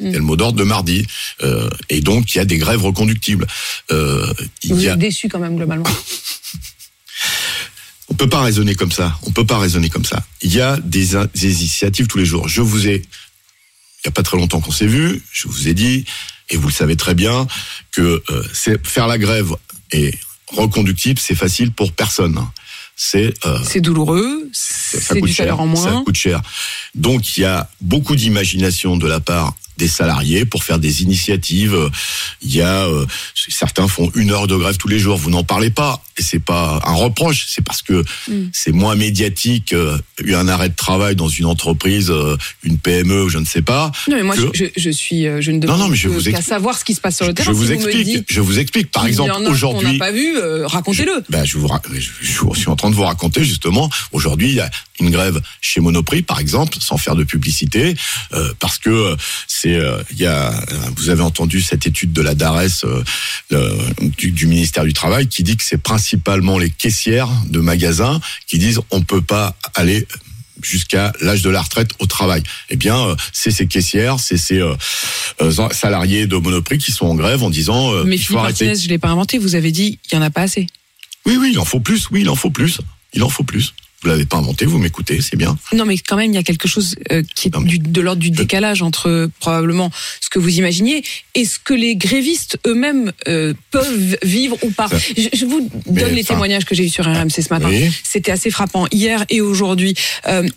C'était 0.00 0.16
le 0.18 0.24
mot 0.24 0.36
d'ordre 0.36 0.58
de 0.58 0.64
mardi. 0.64 1.06
Euh, 1.42 1.68
et 1.90 2.00
donc, 2.00 2.34
il 2.34 2.38
y 2.38 2.40
a 2.40 2.44
des 2.44 2.58
grèves 2.58 2.82
reconductibles. 2.82 3.46
Euh, 3.90 4.32
il 4.62 4.72
Vous 4.74 4.82
y 4.84 4.88
a, 4.88 4.94
êtes 4.94 4.98
déçu 4.98 5.28
quand 5.28 5.38
même, 5.38 5.56
globalement. 5.56 5.84
On 8.08 8.14
peut 8.14 8.28
pas 8.28 8.40
raisonner 8.42 8.74
comme 8.74 8.92
ça. 8.92 9.16
On 9.22 9.30
peut 9.30 9.46
pas 9.46 9.58
raisonner 9.58 9.88
comme 9.88 10.04
ça. 10.04 10.24
Il 10.42 10.52
y 10.52 10.60
a 10.60 10.76
des, 10.78 11.16
in- 11.16 11.28
des 11.34 11.60
initiatives 11.60 12.06
tous 12.06 12.18
les 12.18 12.24
jours. 12.24 12.48
Je 12.48 12.60
vous 12.60 12.88
ai, 12.88 12.96
il 13.02 14.06
y 14.06 14.08
a 14.08 14.10
pas 14.10 14.22
très 14.22 14.36
longtemps 14.36 14.60
qu'on 14.60 14.72
s'est 14.72 14.86
vu, 14.86 15.22
je 15.30 15.46
vous 15.48 15.68
ai 15.68 15.74
dit, 15.74 16.04
et 16.48 16.56
vous 16.56 16.68
le 16.68 16.72
savez 16.72 16.96
très 16.96 17.14
bien, 17.14 17.46
que 17.92 18.22
euh, 18.30 18.42
c'est 18.52 18.84
faire 18.86 19.06
la 19.06 19.18
grève 19.18 19.54
et 19.92 20.12
reconductible, 20.48 21.20
c'est 21.20 21.36
facile 21.36 21.70
pour 21.72 21.92
personne. 21.92 22.44
C'est 22.96 23.32
euh, 23.46 23.58
douloureux, 23.80 24.48
ça 24.52 24.98
c'est 25.14 25.20
du 25.20 25.28
cher. 25.28 25.36
salaire 25.36 25.60
en 25.60 25.74
Ça 25.76 25.90
moins. 25.92 26.04
coûte 26.04 26.16
cher. 26.16 26.42
Donc 26.94 27.36
il 27.38 27.42
y 27.42 27.44
a 27.44 27.70
beaucoup 27.80 28.14
d'imagination 28.16 28.96
de 28.96 29.06
la 29.06 29.20
part 29.20 29.54
des 29.80 29.88
salariés 29.88 30.44
pour 30.44 30.62
faire 30.62 30.78
des 30.78 31.02
initiatives. 31.02 31.74
Euh, 31.74 31.90
Il 32.42 32.54
y 32.54 32.62
a 32.62 32.86
euh, 32.86 33.06
certains 33.34 33.88
font 33.88 34.10
une 34.14 34.30
heure 34.30 34.46
de 34.46 34.56
grève 34.56 34.76
tous 34.76 34.88
les 34.88 34.98
jours. 34.98 35.16
Vous 35.16 35.30
n'en 35.30 35.44
parlez 35.44 35.70
pas 35.70 36.02
et 36.20 36.22
c'est 36.22 36.38
pas 36.38 36.80
un 36.84 36.92
reproche. 36.92 37.46
C'est 37.48 37.62
parce 37.64 37.82
que 37.82 38.04
Mm. 38.28 38.50
c'est 38.52 38.72
moins 38.72 38.94
médiatique. 38.94 39.72
euh, 39.72 39.98
eu 40.22 40.34
un 40.34 40.48
arrêt 40.48 40.68
de 40.68 40.74
travail 40.76 41.16
dans 41.16 41.28
une 41.28 41.46
entreprise, 41.46 42.10
euh, 42.10 42.36
une 42.62 42.76
PME, 42.78 43.28
je 43.28 43.38
ne 43.38 43.44
sais 43.46 43.62
pas. 43.62 43.90
Non, 44.08 44.16
mais 44.16 44.22
moi, 44.22 44.36
que- 44.36 44.42
je, 44.54 44.64
je, 44.64 44.70
je 44.76 44.90
suis, 44.90 45.26
euh, 45.26 45.40
je 45.40 45.50
ne 45.50 45.56
Non, 45.56 45.60
demande 45.62 45.78
non, 45.80 45.88
mais 45.88 45.96
je 45.96 46.08
vous 46.08 46.20
qu'à 46.22 46.42
savoir 46.42 46.76
ce 46.78 46.84
qui 46.84 46.94
se 46.94 47.00
passe 47.00 47.16
sur 47.16 47.24
le 47.26 47.30
je 47.30 47.36
terrain. 47.36 47.52
vous 47.52 47.66
Si 47.66 47.72
explique. 47.72 48.26
je 48.28 48.40
vous 48.40 48.58
explique. 48.58 48.90
Par 48.92 49.06
exemple, 49.06 49.30
en 49.30 49.34
a 49.34 49.38
qu'on 49.38 49.44
n'a 49.44 49.50
aujourd'hui, 49.50 49.98
pas 49.98 50.12
vu, 50.12 50.36
euh, 50.36 50.66
racontez-le. 50.66 51.22
ben, 51.30 51.44
je, 51.44 51.56
vous, 51.58 51.68
je, 51.94 52.00
je 52.20 52.58
suis 52.58 52.68
en 52.68 52.76
train 52.76 52.90
de 52.90 52.94
vous 52.94 53.02
raconter 53.04 53.44
justement. 53.44 53.88
Aujourd'hui, 54.12 54.48
il 54.50 54.54
y 54.56 54.60
a 54.60 54.70
une 55.00 55.10
grève 55.10 55.40
chez 55.62 55.80
Monoprix, 55.80 56.22
par 56.22 56.38
exemple, 56.40 56.76
sans 56.80 56.98
faire 56.98 57.16
de 57.16 57.24
publicité, 57.24 57.94
parce 58.58 58.76
que 58.78 59.16
c'est, 59.46 59.78
il 60.10 60.18
y 60.18 60.26
a, 60.26 60.52
vous 60.96 61.08
avez 61.08 61.22
entendu 61.22 61.62
cette 61.62 61.86
étude 61.86 62.12
de 62.12 62.20
la 62.20 62.34
DARES 62.34 62.84
le- 63.50 63.76
du, 64.18 64.30
du 64.32 64.46
ministère 64.46 64.84
du 64.84 64.92
Travail 64.92 65.26
qui 65.28 65.42
dit 65.42 65.56
que 65.56 65.64
c'est 65.64 65.78
principalement 65.80 66.09
les 66.58 66.70
caissières 66.70 67.28
de 67.48 67.60
magasins 67.60 68.20
qui 68.46 68.58
disent 68.58 68.80
on 68.90 69.02
peut 69.02 69.22
pas 69.22 69.56
aller 69.74 70.06
jusqu'à 70.62 71.12
l'âge 71.20 71.42
de 71.42 71.50
la 71.50 71.62
retraite 71.62 71.90
au 71.98 72.06
travail. 72.06 72.42
Eh 72.68 72.76
bien, 72.76 72.98
euh, 72.98 73.16
c'est 73.32 73.50
ces 73.50 73.66
caissières, 73.66 74.20
c'est 74.20 74.36
ces 74.36 74.58
euh, 74.58 74.74
euh, 75.40 75.68
salariés 75.70 76.26
de 76.26 76.36
Monoprix 76.36 76.78
qui 76.78 76.92
sont 76.92 77.06
en 77.06 77.14
grève 77.14 77.42
en 77.42 77.50
disant 77.50 77.92
Mais 78.04 78.16
il 78.16 78.22
faut 78.22 78.38
arrêter. 78.38 78.66
Martinez, 78.66 78.84
je 78.84 78.88
l'ai 78.88 78.98
pas 78.98 79.08
inventé. 79.08 79.38
Vous 79.38 79.54
avez 79.54 79.72
dit 79.72 79.98
il 80.10 80.14
y 80.14 80.18
en 80.18 80.22
a 80.22 80.30
pas 80.30 80.42
assez. 80.42 80.66
Oui, 81.26 81.36
oui, 81.38 81.50
il 81.52 81.58
en 81.58 81.64
faut 81.64 81.80
plus. 81.80 82.08
Oui, 82.10 82.22
il 82.22 82.28
en 82.28 82.36
faut 82.36 82.50
plus. 82.50 82.80
Il 83.12 83.22
en 83.22 83.28
faut 83.28 83.44
plus. 83.44 83.74
Vous 84.02 84.08
l'avez 84.08 84.24
pas 84.24 84.38
inventé, 84.38 84.64
vous 84.64 84.78
m'écoutez, 84.78 85.20
c'est 85.20 85.36
bien. 85.36 85.58
Non, 85.74 85.84
mais 85.84 85.98
quand 85.98 86.16
même, 86.16 86.30
il 86.30 86.34
y 86.34 86.38
a 86.38 86.42
quelque 86.42 86.66
chose 86.68 86.94
euh, 87.12 87.22
qui 87.34 87.48
est 87.48 87.54
Non, 87.54 87.60
mais- 87.60 87.68
du- 87.68 87.78
de 87.78 88.00
l'ordre 88.00 88.20
du 88.22 88.30
décalage 88.30 88.80
entre 88.80 89.08
euh, 89.08 89.26
probablement 89.40 89.90
ce 90.22 90.30
que 90.30 90.38
vous 90.38 90.56
imaginiez 90.58 91.02
et 91.34 91.44
ce 91.44 91.58
que 91.58 91.74
les 91.74 91.96
grévistes 91.96 92.58
eux-mêmes 92.66 93.12
euh, 93.28 93.52
peuvent 93.70 94.16
vivre 94.22 94.56
ou 94.62 94.70
pas. 94.70 94.88
Je, 95.16 95.28
je 95.36 95.44
vous 95.44 95.68
Mais, 95.90 96.00
donne 96.02 96.14
les 96.14 96.24
témoignages 96.24 96.64
que 96.64 96.74
j'ai 96.74 96.84
eu 96.86 96.88
sur 96.88 97.04
RMC 97.04 97.30
ce 97.42 97.48
matin. 97.52 97.68
Oui. 97.68 97.90
C'était 98.02 98.30
assez 98.30 98.50
frappant 98.50 98.86
hier 98.90 99.24
et 99.28 99.40
aujourd'hui. 99.42 99.94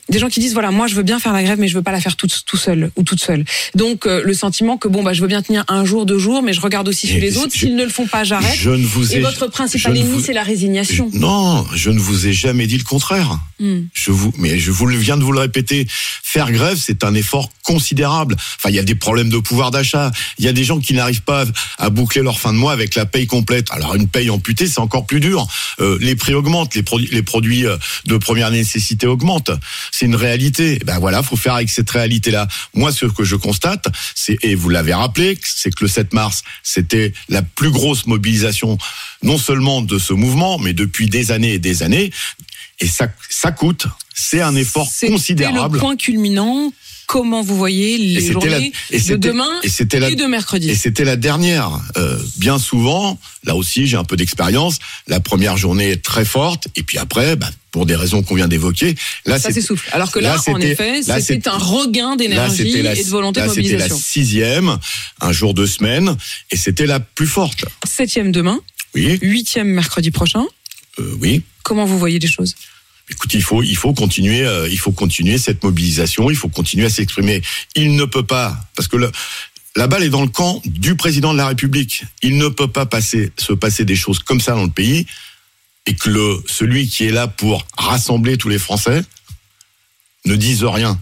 Des 0.09 0.19
gens 0.19 0.29
qui 0.29 0.39
disent 0.39 0.53
voilà, 0.53 0.71
moi 0.71 0.88
je 0.88 0.95
veux 0.95 1.03
bien 1.03 1.19
faire 1.19 1.33
la 1.33 1.43
grève, 1.43 1.59
mais 1.59 1.67
je 1.67 1.73
veux 1.75 1.83
pas 1.83 1.91
la 1.91 2.00
faire 2.01 2.15
toute 2.15 2.43
tout 2.45 2.57
seul 2.57 2.91
ou 2.95 3.03
toute 3.03 3.19
seule. 3.19 3.43
Donc 3.75 4.05
le 4.05 4.33
sentiment 4.33 4.77
que 4.77 4.88
bon 4.88 5.03
bah 5.03 5.13
je 5.13 5.21
veux 5.21 5.27
bien 5.27 5.41
tenir 5.41 5.65
un 5.67 5.83
jour, 5.85 6.05
deux 6.05 6.17
jours, 6.19 6.41
mais 6.43 6.53
je 6.53 6.62
regarde 6.62 6.88
aussi 6.88 7.07
chez 7.07 7.19
les 7.19 7.38
autres. 7.38 7.51
S'ils 7.53 7.75
ne 7.75 7.83
le 7.83 7.89
font 7.89 8.07
pas, 8.07 8.23
j'arrête. 8.23 8.55
Je 8.57 8.69
ne 8.69 8.85
vous 8.85 9.13
ai 9.13 9.17
Et 9.17 9.19
votre 9.19 9.47
principal 9.47 9.97
ennemi, 9.97 10.09
vous- 10.13 10.21
c'est 10.21 10.33
la 10.33 10.43
résignation. 10.43 11.09
Non, 11.13 11.65
je 11.75 11.89
ne 11.89 12.00
vous 12.00 12.27
ai 12.27 12.33
jamais 12.33 12.67
dit 12.67 12.77
le 12.77 12.83
contraire. 12.83 13.32
Faire. 13.59 13.87
Je 13.93 14.11
vous, 14.11 14.33
mais 14.37 14.59
je 14.59 14.71
vous 14.71 14.87
viens 14.87 15.17
de 15.17 15.23
vous 15.23 15.31
le 15.31 15.39
répéter. 15.39 15.87
Faire 15.89 16.51
grève, 16.51 16.77
c'est 16.77 17.03
un 17.03 17.13
effort 17.13 17.49
considérable. 17.63 18.35
Enfin, 18.57 18.69
il 18.69 18.75
y 18.75 18.79
a 18.79 18.83
des 18.83 18.95
problèmes 18.95 19.29
de 19.29 19.37
pouvoir 19.37 19.71
d'achat. 19.71 20.11
Il 20.37 20.45
y 20.45 20.47
a 20.47 20.53
des 20.53 20.63
gens 20.63 20.79
qui 20.79 20.93
n'arrivent 20.93 21.21
pas 21.21 21.45
à 21.77 21.89
boucler 21.89 22.21
leur 22.21 22.39
fin 22.39 22.51
de 22.51 22.57
mois 22.57 22.73
avec 22.73 22.95
la 22.95 23.05
paye 23.05 23.27
complète. 23.27 23.67
Alors, 23.71 23.95
une 23.95 24.07
paye 24.07 24.29
amputée, 24.29 24.67
c'est 24.67 24.79
encore 24.79 25.05
plus 25.05 25.19
dur. 25.19 25.47
Euh, 25.79 25.97
les 26.01 26.15
prix 26.15 26.33
augmentent, 26.33 26.75
les 26.75 26.83
produits, 26.83 27.09
les 27.11 27.23
produits 27.23 27.65
euh, 27.65 27.77
de 28.05 28.17
première 28.17 28.51
nécessité 28.51 29.07
augmentent. 29.07 29.51
C'est 29.91 30.05
une 30.05 30.15
réalité. 30.15 30.79
Ben 30.85 30.99
voilà, 30.99 31.23
faut 31.23 31.37
faire 31.37 31.55
avec 31.55 31.69
cette 31.69 31.89
réalité-là. 31.89 32.47
Moi, 32.73 32.91
ce 32.91 33.05
que 33.05 33.23
je 33.23 33.35
constate, 33.35 33.87
c'est, 34.15 34.37
et 34.43 34.55
vous 34.55 34.69
l'avez 34.69 34.93
rappelé, 34.93 35.37
c'est 35.43 35.73
que 35.73 35.83
le 35.83 35.87
7 35.87 36.13
mars, 36.13 36.43
c'était 36.63 37.13
la 37.29 37.41
plus 37.41 37.71
grosse 37.71 38.05
mobilisation, 38.07 38.77
non 39.21 39.37
seulement 39.37 39.81
de 39.81 39.97
ce 39.97 40.13
mouvement, 40.13 40.57
mais 40.59 40.73
depuis 40.73 41.07
des 41.07 41.31
années 41.31 41.53
et 41.53 41.59
des 41.59 41.83
années. 41.83 42.11
Et 42.80 42.88
ça, 42.88 43.08
ça 43.30 43.51
coûte. 43.51 43.88
C'est 44.13 44.42
un 44.42 44.56
effort 44.56 44.89
considérable. 45.08 45.75
le 45.75 45.80
point 45.80 45.96
culminant. 45.96 46.72
Comment 47.06 47.42
vous 47.42 47.58
voyez 47.58 47.98
les 47.98 48.32
journées 48.32 48.72
la, 48.89 49.00
de 49.00 49.15
demain 49.18 49.62
et, 49.62 49.68
et, 49.68 50.15
de 50.15 50.25
mercredi 50.25 50.70
Et 50.70 50.75
c'était 50.75 51.03
la 51.03 51.18
dernière. 51.18 51.80
Euh, 51.98 52.18
bien 52.38 52.58
souvent, 52.58 53.20
là 53.44 53.56
aussi, 53.56 53.88
j'ai 53.88 53.98
un 53.98 54.06
peu 54.06 54.15
d'expérience. 54.15 54.80
La 55.08 55.20
première 55.20 55.58
journée 55.58 55.92
est 55.92 56.01
très 56.01 56.24
forte, 56.24 56.70
et 56.75 56.82
puis 56.82 56.98
après, 56.98 57.36
bah, 57.36 57.50
pour 57.72 57.86
des 57.86 57.96
raisons 57.96 58.24
qu'on 58.24 58.36
vient 58.36 58.48
d'évoquer, 58.48 58.96
là, 59.25 59.38
ça 59.38 59.51
s'essouffle. 59.51 59.89
Alors 59.92 60.12
que 60.12 60.20
là, 60.20 60.36
là 60.36 60.53
en 60.53 60.60
effet, 60.60 61.01
c'était 61.03 61.50
un 61.50 61.58
regain 61.58 62.15
d'énergie 62.15 62.77
et 62.77 63.03
de 63.03 63.10
volonté 63.10 63.42
de 63.42 63.48
mobilisation. 63.48 63.80
C'était 63.80 63.94
la 63.94 64.00
sixième, 64.00 64.77
un 65.20 65.32
jour 65.34 65.53
de 65.53 65.65
semaine, 65.65 66.15
et 66.51 66.58
c'était 66.58 66.88
la 66.88 67.01
plus 67.01 67.27
forte. 67.27 67.65
Septième 67.86 68.32
demain. 68.32 68.60
Oui. 68.96 69.20
Huitième 69.22 69.68
mercredi 69.68 70.10
prochain. 70.10 70.46
Euh, 71.00 71.18
oui. 71.20 71.44
Comment 71.63 71.86
vous 71.86 71.98
voyez 71.98 72.20
les 72.20 72.27
choses? 72.27 72.55
Écoutez, 73.10 73.38
il 73.38 73.43
faut, 73.43 73.63
il 73.63 73.75
faut 73.75 73.93
continuer, 73.93 74.46
euh, 74.46 74.67
il 74.70 74.79
faut 74.79 74.91
continuer 74.91 75.38
cette 75.38 75.63
mobilisation, 75.63 76.29
il 76.29 76.38
faut 76.38 76.50
continuer 76.50 76.86
à 76.86 76.89
s'exprimer. 76.89 77.41
Il 77.75 77.96
ne 77.96 78.05
peut 78.05 78.25
pas, 78.25 78.58
parce 78.75 78.88
que 78.88 78.98
la 79.75 79.88
balle 79.88 80.03
est 80.03 80.10
dans 80.10 80.22
le 80.22 80.29
camp 80.29 80.62
du 80.65 80.96
président 80.96 81.34
de 81.34 81.38
la 81.38 81.48
République. 81.48 82.03
Il 82.22 82.38
ne 82.38 82.48
peut 82.48 82.70
pas 82.70 82.86
passer, 82.86 83.32
se 83.38 83.53
passer 83.53 83.84
des 83.86 83.96
choses 83.96 84.20
comme 84.20 84.39
ça 84.39 84.53
dans 84.53 84.63
le 84.63 84.70
pays 84.70 85.05
et 85.86 85.96
que 85.96 86.41
celui 86.48 86.88
qui 86.88 87.05
est 87.05 87.12
là 87.12 87.27
pour 87.27 87.65
rassembler 87.77 88.38
tous 88.38 88.50
les 88.50 88.60
Français 88.60 89.03
ne 90.25 90.36
dise 90.36 90.63
rien. 90.63 91.01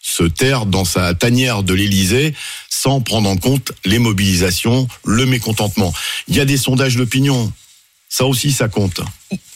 Se 0.00 0.22
taire 0.22 0.66
dans 0.66 0.84
sa 0.84 1.14
tanière 1.14 1.62
de 1.62 1.74
l'Élysée 1.74 2.34
sans 2.68 3.00
prendre 3.00 3.28
en 3.28 3.36
compte 3.36 3.72
les 3.84 3.98
mobilisations, 3.98 4.86
le 5.04 5.26
mécontentement. 5.26 5.92
Il 6.28 6.36
y 6.36 6.40
a 6.40 6.44
des 6.44 6.58
sondages 6.58 6.96
d'opinion. 6.96 7.52
Ça 8.16 8.24
aussi, 8.24 8.50
ça 8.50 8.68
compte. 8.68 9.02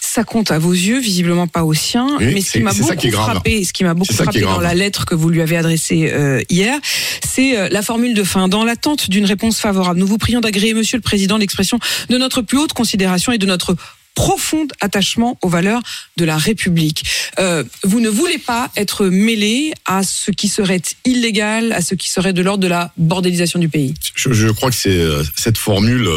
Ça 0.02 0.22
compte 0.22 0.50
à 0.50 0.58
vos 0.58 0.74
yeux, 0.74 1.00
visiblement 1.00 1.46
pas 1.46 1.64
aux 1.64 1.72
siens. 1.72 2.18
mais 2.20 2.42
ce 2.42 2.52
qui 2.52 2.60
m'a 2.60 2.74
beaucoup 2.74 3.10
frappé, 3.10 3.64
ce 3.64 3.72
qui 3.72 3.84
m'a 3.84 3.94
beaucoup 3.94 4.12
frappé 4.12 4.42
dans 4.42 4.60
la 4.60 4.74
lettre 4.74 5.06
que 5.06 5.14
vous 5.14 5.30
lui 5.30 5.40
avez 5.40 5.56
adressée 5.56 6.10
euh, 6.12 6.42
hier, 6.50 6.78
c'est 7.26 7.56
euh, 7.56 7.68
la 7.70 7.80
formule 7.80 8.12
de 8.12 8.22
fin. 8.22 8.48
Dans 8.48 8.62
l'attente 8.62 9.08
d'une 9.08 9.24
réponse 9.24 9.60
favorable, 9.60 9.98
nous 9.98 10.06
vous 10.06 10.18
prions 10.18 10.42
d'agréer, 10.42 10.74
Monsieur 10.74 10.98
le 10.98 11.02
Président, 11.02 11.38
l'expression 11.38 11.78
de 12.10 12.18
notre 12.18 12.42
plus 12.42 12.58
haute 12.58 12.74
considération 12.74 13.32
et 13.32 13.38
de 13.38 13.46
notre 13.46 13.76
profond 14.14 14.68
attachement 14.82 15.38
aux 15.40 15.48
valeurs 15.48 15.80
de 16.18 16.26
la 16.26 16.36
République. 16.36 17.04
Euh, 17.38 17.64
vous 17.82 18.00
ne 18.00 18.10
voulez 18.10 18.36
pas 18.36 18.70
être 18.76 19.06
mêlé 19.06 19.72
à 19.86 20.02
ce 20.02 20.30
qui 20.32 20.48
serait 20.48 20.82
illégal, 21.06 21.72
à 21.72 21.80
ce 21.80 21.94
qui 21.94 22.10
serait 22.10 22.34
de 22.34 22.42
l'ordre 22.42 22.62
de 22.62 22.68
la 22.68 22.92
bordélisation 22.98 23.58
du 23.58 23.70
pays. 23.70 23.94
Je, 24.14 24.34
je 24.34 24.48
crois 24.48 24.68
que 24.68 24.76
c'est 24.76 25.00
cette 25.34 25.56
formule 25.56 26.10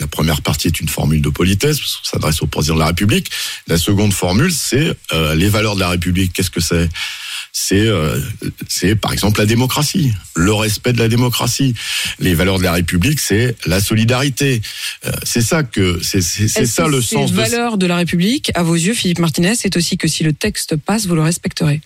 la 0.00 0.06
première 0.06 0.42
partie 0.42 0.68
est 0.68 0.80
une 0.80 0.88
formule 0.88 1.22
de 1.22 1.28
politesse, 1.28 1.78
parce 1.78 1.96
qu'on 1.96 2.04
s'adresse 2.04 2.42
au 2.42 2.46
président 2.46 2.74
de 2.74 2.80
la 2.80 2.86
République. 2.86 3.30
La 3.68 3.78
seconde 3.78 4.12
formule, 4.12 4.52
c'est 4.52 4.96
euh, 5.12 5.34
les 5.34 5.48
valeurs 5.48 5.76
de 5.76 5.80
la 5.80 5.88
République. 5.88 6.32
Qu'est-ce 6.32 6.50
que 6.50 6.60
c'est? 6.60 6.88
C'est 7.52 7.86
euh, 7.86 8.20
c'est 8.68 8.96
par 8.96 9.12
exemple 9.12 9.38
la 9.38 9.46
démocratie, 9.46 10.12
le 10.34 10.52
respect 10.52 10.92
de 10.92 10.98
la 10.98 11.06
démocratie. 11.06 11.74
Les 12.18 12.34
valeurs 12.34 12.58
de 12.58 12.64
la 12.64 12.72
République, 12.72 13.20
c'est 13.20 13.56
la 13.66 13.80
solidarité. 13.80 14.60
Euh, 15.06 15.12
c'est 15.22 15.42
ça 15.42 15.62
que 15.62 16.00
c'est 16.02 16.20
c'est 16.20 16.66
ça 16.66 16.88
le 16.88 17.00
sens. 17.00 17.30
Les 17.30 17.36
valeurs 17.36 17.78
de 17.78 17.86
la 17.86 17.96
République, 17.96 18.50
à 18.54 18.64
vos 18.64 18.74
yeux, 18.74 18.94
Philippe 18.94 19.20
Martinez, 19.20 19.54
c'est 19.54 19.76
aussi 19.76 19.96
que 19.96 20.08
si 20.08 20.24
le 20.24 20.32
texte 20.32 20.74
passe, 20.76 21.06
vous 21.06 21.14
le 21.14 21.22
respecterez? 21.22 21.80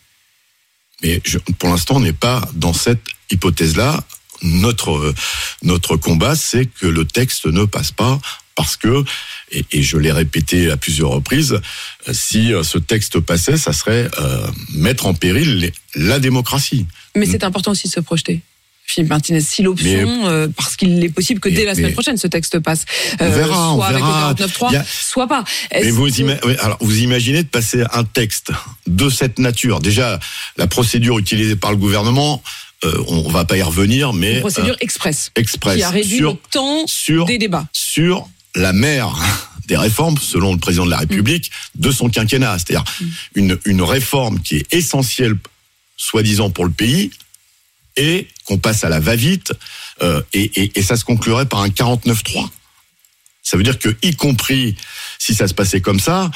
Mais 1.02 1.20
je, 1.24 1.38
pour 1.38 1.68
l'instant, 1.68 1.96
on 1.96 2.00
n'est 2.00 2.14
pas 2.14 2.48
dans 2.54 2.72
cette 2.72 3.04
hypothèse-là 3.30 4.02
notre 4.42 5.14
notre 5.62 5.96
combat, 5.96 6.34
c'est 6.36 6.66
que 6.66 6.86
le 6.86 7.04
texte 7.04 7.46
ne 7.46 7.64
passe 7.64 7.92
pas 7.92 8.20
parce 8.54 8.76
que, 8.76 9.04
et, 9.52 9.82
je 9.82 9.96
l'ai 9.98 10.10
répété 10.10 10.68
à 10.68 10.76
plusieurs 10.76 11.10
reprises, 11.10 11.60
si 12.10 12.50
ce 12.64 12.78
texte 12.78 13.20
passait, 13.20 13.56
ça 13.56 13.72
serait 13.72 14.10
euh, 14.18 14.48
mettre 14.74 15.06
en 15.06 15.14
péril 15.14 15.70
la 15.94 16.18
démocratie. 16.18 16.86
Mais 17.14 17.24
c'est 17.24 17.44
important 17.44 17.70
aussi 17.70 17.86
de 17.86 17.92
se 17.92 18.00
projeter. 18.00 18.40
Philippe 18.88 19.10
Martinez, 19.10 19.42
si 19.42 19.62
l'option, 19.62 20.26
euh, 20.28 20.48
parce 20.56 20.74
qu'il 20.74 21.04
est 21.04 21.10
possible 21.10 21.40
que 21.40 21.50
dès 21.50 21.66
la 21.66 21.74
semaine 21.74 21.92
prochaine 21.92 22.16
ce 22.16 22.26
texte 22.26 22.58
passe, 22.58 22.86
euh, 23.20 23.28
on 23.28 23.30
verra, 23.30 23.74
soit 23.74 23.86
avec 23.86 24.00
le 24.00 24.46
49.3, 24.46 24.84
soit 24.88 25.26
pas. 25.26 25.44
Mais 25.74 25.90
vous, 25.90 26.08
alors, 26.58 26.78
vous 26.80 26.98
imaginez 26.98 27.42
de 27.42 27.48
passer 27.48 27.84
un 27.92 28.04
texte 28.04 28.50
de 28.86 29.10
cette 29.10 29.38
nature. 29.38 29.80
Déjà, 29.80 30.18
la 30.56 30.66
procédure 30.66 31.18
utilisée 31.18 31.54
par 31.54 31.70
le 31.70 31.76
gouvernement, 31.76 32.42
euh, 32.84 33.04
on 33.08 33.28
va 33.28 33.44
pas 33.44 33.56
y 33.56 33.62
revenir, 33.62 34.12
mais 34.12 34.34
une 34.34 34.40
procédure 34.40 34.74
euh, 34.74 34.80
express, 34.84 35.32
express 35.34 35.76
qui 35.76 35.82
a 35.82 35.90
réduit 35.90 36.20
le 36.20 36.34
temps 36.50 36.84
des 37.26 37.38
débats 37.38 37.66
sur 37.72 38.28
la 38.54 38.72
mère 38.72 39.16
des 39.66 39.76
réformes, 39.76 40.16
selon 40.16 40.52
le 40.52 40.58
président 40.58 40.86
de 40.86 40.90
la 40.90 40.98
République, 40.98 41.50
de 41.74 41.90
son 41.90 42.08
quinquennat, 42.08 42.58
c'est-à-dire 42.58 42.84
mm. 43.00 43.06
une, 43.34 43.58
une 43.66 43.82
réforme 43.82 44.40
qui 44.40 44.56
est 44.56 44.72
essentielle, 44.72 45.36
soi-disant 45.96 46.50
pour 46.50 46.64
le 46.64 46.70
pays, 46.70 47.10
et 47.96 48.28
qu'on 48.44 48.58
passe 48.58 48.84
à 48.84 48.88
la 48.88 49.00
va-vite, 49.00 49.52
euh, 50.02 50.22
et, 50.32 50.50
et, 50.54 50.78
et, 50.78 50.82
ça 50.82 50.96
se 50.96 51.04
conclurait 51.04 51.46
par 51.46 51.60
un 51.60 51.68
49-3. 51.68 52.48
Ça 53.42 53.56
veut 53.56 53.62
dire 53.62 53.78
que, 53.78 53.94
y 54.02 54.14
compris 54.14 54.76
si 55.28 55.34
ça 55.34 55.46
se 55.46 55.52
passait 55.52 55.82
comme 55.82 56.00
ça, 56.00 56.30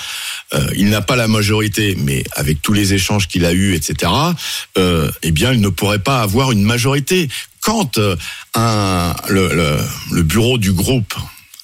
euh, 0.53 0.67
il 0.77 0.91
n'a 0.91 1.01
pas 1.01 1.17
la 1.17 1.27
majorité, 1.27 1.97
mais 1.99 2.25
avec 2.33 2.61
tous 2.61 2.75
les 2.75 2.93
échanges 2.93 3.27
qu'il 3.27 3.47
a 3.47 3.55
eus, 3.55 3.75
etc., 3.75 4.13
euh, 4.77 5.11
eh 5.23 5.31
bien, 5.31 5.51
il 5.55 5.63
ne 5.63 5.71
pourrait 5.71 6.01
pas 6.01 6.21
avoir 6.21 6.53
une 6.53 6.63
majorité. 6.63 7.31
Quand 7.63 7.97
euh, 7.97 8.17
un, 8.55 9.15
le, 9.31 9.79
le, 10.11 10.23
bureau 10.23 10.59
du 10.59 10.73
groupe 10.73 11.15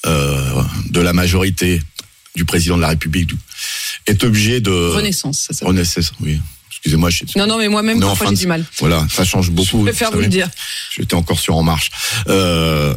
de 0.06 1.00
la 1.02 1.12
majorité 1.12 1.82
du 2.34 2.46
président 2.46 2.76
de 2.76 2.80
la 2.80 2.88
République 2.88 3.30
est 4.06 4.24
obligé 4.24 4.60
de... 4.60 4.70
Renaissance, 4.70 5.48
ça 5.50 5.66
Renaissance, 5.66 6.14
oui. 6.20 6.40
Excusez-moi. 6.70 7.10
Je... 7.10 7.24
Non, 7.36 7.46
non, 7.46 7.58
mais 7.58 7.68
moi-même, 7.68 8.00
parfois, 8.00 8.28
j'ai 8.30 8.36
du 8.36 8.46
mal. 8.46 8.64
Voilà, 8.78 9.06
ça 9.10 9.24
change 9.24 9.50
beaucoup. 9.50 9.80
Je 9.80 9.90
préfère 9.90 10.10
vous, 10.10 10.16
vous 10.16 10.22
le 10.22 10.28
dire. 10.28 10.48
J'étais 10.96 11.14
encore 11.14 11.40
sur 11.40 11.56
En 11.56 11.62
Marche. 11.62 11.90
Euh, 12.28 12.94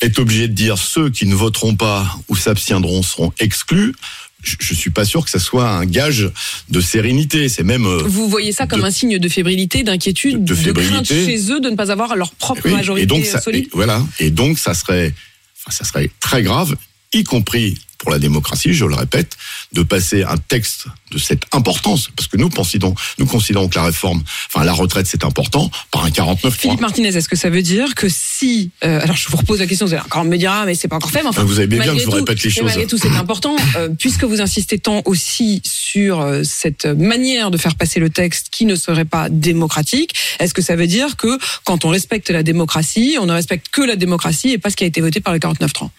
est 0.00 0.18
obligé 0.18 0.48
de 0.48 0.54
dire 0.54 0.78
ceux 0.78 1.10
qui 1.10 1.26
ne 1.26 1.34
voteront 1.34 1.74
pas 1.74 2.18
ou 2.28 2.36
s'abstiendront 2.36 3.02
seront 3.02 3.32
exclus, 3.38 3.94
je, 4.42 4.74
suis 4.74 4.90
pas 4.90 5.04
sûr 5.04 5.24
que 5.24 5.30
ça 5.30 5.38
soit 5.38 5.68
un 5.68 5.84
gage 5.84 6.30
de 6.68 6.80
sérénité. 6.80 7.48
C'est 7.48 7.64
même. 7.64 7.86
Euh, 7.86 8.02
Vous 8.06 8.28
voyez 8.28 8.52
ça 8.52 8.66
comme 8.66 8.84
un 8.84 8.90
signe 8.90 9.18
de 9.18 9.28
fébrilité, 9.28 9.82
d'inquiétude, 9.82 10.44
de, 10.44 10.54
de, 10.54 10.72
crainte 10.72 11.06
chez 11.06 11.50
eux 11.50 11.60
de 11.60 11.70
ne 11.70 11.76
pas 11.76 11.90
avoir 11.90 12.14
leur 12.16 12.32
propre 12.32 12.68
majorité 12.68 13.02
et 13.02 13.06
donc 13.06 13.24
ça, 13.24 13.40
solide. 13.40 13.68
voilà. 13.72 14.04
Et 14.20 14.30
donc 14.30 14.58
ça 14.58 14.74
serait, 14.74 15.12
enfin, 15.58 15.76
ça 15.76 15.84
serait 15.84 16.10
très 16.20 16.42
grave, 16.42 16.76
y 17.12 17.24
compris 17.24 17.78
pour 17.98 18.10
la 18.12 18.18
démocratie, 18.20 18.72
je 18.72 18.84
le 18.84 18.94
répète, 18.94 19.36
de 19.72 19.82
passer 19.82 20.22
un 20.22 20.36
texte 20.36 20.86
de 21.10 21.18
cette 21.18 21.42
importance, 21.52 22.10
parce 22.16 22.28
que 22.28 22.36
nous 22.36 22.48
considérons, 22.48 22.94
nous 23.18 23.26
considérons 23.26 23.68
que 23.68 23.74
la 23.74 23.84
réforme, 23.84 24.22
enfin 24.46 24.64
la 24.64 24.72
retraite 24.72 25.06
c'est 25.06 25.24
important, 25.24 25.68
par 25.90 26.04
un 26.04 26.10
49 26.10 26.56
Philippe 26.56 26.80
Martinez, 26.80 27.08
est-ce 27.08 27.28
que 27.28 27.36
ça 27.36 27.50
veut 27.50 27.62
dire 27.62 27.96
que 27.96 28.08
si, 28.08 28.70
euh, 28.84 29.00
alors 29.02 29.16
je 29.16 29.28
vous 29.28 29.36
repose 29.36 29.58
la 29.58 29.66
question, 29.66 29.86
vous 29.86 29.94
allez 29.94 30.02
encore 30.02 30.24
me 30.24 30.36
dire 30.36 30.52
ah 30.52 30.64
mais 30.64 30.76
c'est 30.76 30.86
pas 30.86 30.96
encore 30.96 31.10
fait, 31.10 31.22
mais 31.22 31.28
enfin 31.28 31.42
vous 31.42 31.58
avez 31.58 31.66
bien 31.66 31.92
que 31.92 31.98
je 31.98 32.04
vous 32.04 32.12
répète 32.12 32.42
les 32.42 32.50
choses. 32.50 32.64
Malgré 32.64 32.86
tout 32.86 32.98
c'est 32.98 33.16
important, 33.16 33.56
euh, 33.76 33.88
puisque 33.98 34.22
vous 34.22 34.40
insistez 34.40 34.78
tant 34.78 35.02
aussi 35.04 35.60
sur 35.64 36.20
euh, 36.20 36.42
cette 36.44 36.86
manière 36.86 37.50
de 37.50 37.58
faire 37.58 37.74
passer 37.74 37.98
le 37.98 38.10
texte 38.10 38.48
qui 38.50 38.64
ne 38.64 38.76
serait 38.76 39.06
pas 39.06 39.28
démocratique, 39.28 40.14
est-ce 40.38 40.54
que 40.54 40.62
ça 40.62 40.76
veut 40.76 40.86
dire 40.86 41.16
que 41.16 41.38
quand 41.64 41.84
on 41.84 41.88
respecte 41.88 42.30
la 42.30 42.44
démocratie, 42.44 43.16
on 43.20 43.26
ne 43.26 43.32
respecte 43.32 43.68
que 43.70 43.82
la 43.82 43.96
démocratie 43.96 44.50
et 44.50 44.58
pas 44.58 44.70
ce 44.70 44.76
qui 44.76 44.84
a 44.84 44.86
été 44.86 45.00
voté 45.00 45.20
par 45.20 45.32
le 45.32 45.40
49-30 45.40 45.90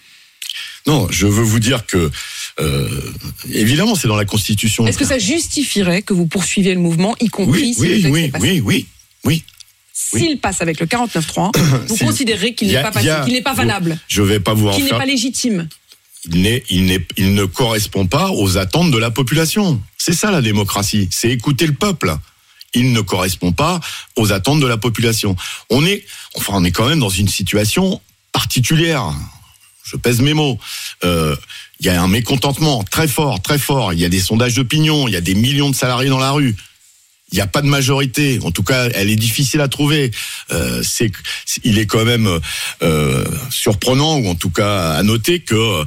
non, 0.85 1.07
je 1.09 1.27
veux 1.27 1.43
vous 1.43 1.59
dire 1.59 1.85
que 1.85 2.09
euh, 2.59 3.13
évidemment, 3.51 3.95
c'est 3.95 4.07
dans 4.07 4.15
la 4.15 4.25
Constitution. 4.25 4.87
Est-ce 4.87 4.97
que 4.97 5.05
ça 5.05 5.19
justifierait 5.19 6.01
que 6.01 6.13
vous 6.13 6.25
poursuiviez 6.25 6.73
le 6.73 6.79
mouvement, 6.79 7.15
y 7.19 7.29
compris 7.29 7.61
oui, 7.61 7.73
si 7.73 7.81
oui, 7.81 8.01
le 8.01 8.09
oui, 8.09 8.31
oui, 8.39 8.61
oui, 8.63 8.85
oui, 9.25 9.43
S'il 9.93 10.39
passe 10.39 10.61
avec 10.61 10.79
le 10.79 10.85
49.3, 10.85 11.51
vous 11.87 11.97
considérez 11.97 12.55
qu'il 12.55 12.69
n'est 12.69 12.81
pas 12.81 12.91
passé, 12.91 13.09
qu'il 13.25 13.33
n'est 13.33 13.41
pas 13.41 13.53
valable, 13.53 13.99
je 14.07 14.21
vais 14.21 14.39
pas 14.39 14.53
vous 14.53 14.69
qu'il 14.71 14.85
n'est 14.85 14.89
pas 14.89 15.05
légitime. 15.05 15.67
Il, 16.31 16.41
n'est, 16.41 16.63
il, 16.69 17.01
il 17.15 17.33
ne 17.33 17.45
correspond 17.45 18.05
pas 18.05 18.31
aux 18.31 18.57
attentes 18.57 18.91
de 18.91 18.97
la 18.97 19.09
population. 19.09 19.81
C'est 19.97 20.13
ça 20.13 20.31
la 20.31 20.41
démocratie, 20.41 21.07
c'est 21.11 21.29
écouter 21.29 21.65
le 21.65 21.73
peuple. 21.73 22.15
Il 22.73 22.91
ne 22.91 23.01
correspond 23.01 23.51
pas 23.51 23.79
aux 24.15 24.31
attentes 24.31 24.59
de 24.59 24.67
la 24.67 24.77
population. 24.77 25.35
On 25.69 25.85
est, 25.85 26.05
enfin, 26.35 26.53
on 26.55 26.63
est 26.63 26.71
quand 26.71 26.87
même 26.87 26.99
dans 26.99 27.09
une 27.09 27.29
situation 27.29 28.01
particulière 28.31 29.13
je 29.89 29.97
pèse 29.97 30.21
mes 30.21 30.33
mots. 30.33 30.59
Euh, 31.03 31.35
il 31.79 31.85
y 31.85 31.89
a 31.89 32.01
un 32.01 32.07
mécontentement 32.07 32.83
très 32.83 33.07
fort, 33.07 33.41
très 33.41 33.57
fort. 33.57 33.93
Il 33.93 33.99
y 33.99 34.05
a 34.05 34.09
des 34.09 34.19
sondages 34.19 34.55
d'opinion, 34.55 35.07
il 35.07 35.13
y 35.13 35.17
a 35.17 35.21
des 35.21 35.35
millions 35.35 35.69
de 35.69 35.75
salariés 35.75 36.09
dans 36.09 36.19
la 36.19 36.31
rue. 36.31 36.55
Il 37.31 37.35
n'y 37.35 37.41
a 37.41 37.47
pas 37.47 37.61
de 37.61 37.67
majorité. 37.67 38.39
En 38.43 38.51
tout 38.51 38.63
cas, 38.63 38.89
elle 38.95 39.09
est 39.09 39.15
difficile 39.15 39.61
à 39.61 39.67
trouver. 39.67 40.11
Euh, 40.51 40.83
il 41.63 41.77
est 41.77 41.85
quand 41.85 42.03
même 42.03 42.39
euh, 42.81 43.25
surprenant, 43.49 44.17
ou 44.17 44.27
en 44.27 44.35
tout 44.35 44.49
cas 44.49 44.93
à 44.93 45.03
noter 45.03 45.39
que 45.39 45.85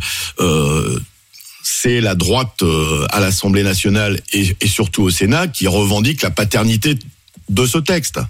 c'est 1.65 2.01
la 2.01 2.15
droite 2.15 2.63
à 3.11 3.21
l'Assemblée 3.21 3.63
nationale 3.65 4.21
et 4.33 4.69
surtout 4.69 5.03
au 5.03 5.11
Sénat 5.11 5.49
qui 5.49 5.67
revendique 5.67 6.23
la 6.23 6.31
paternité 6.31 6.97
de 7.49 7.67
ce 7.67 7.79
texte. 7.79 8.21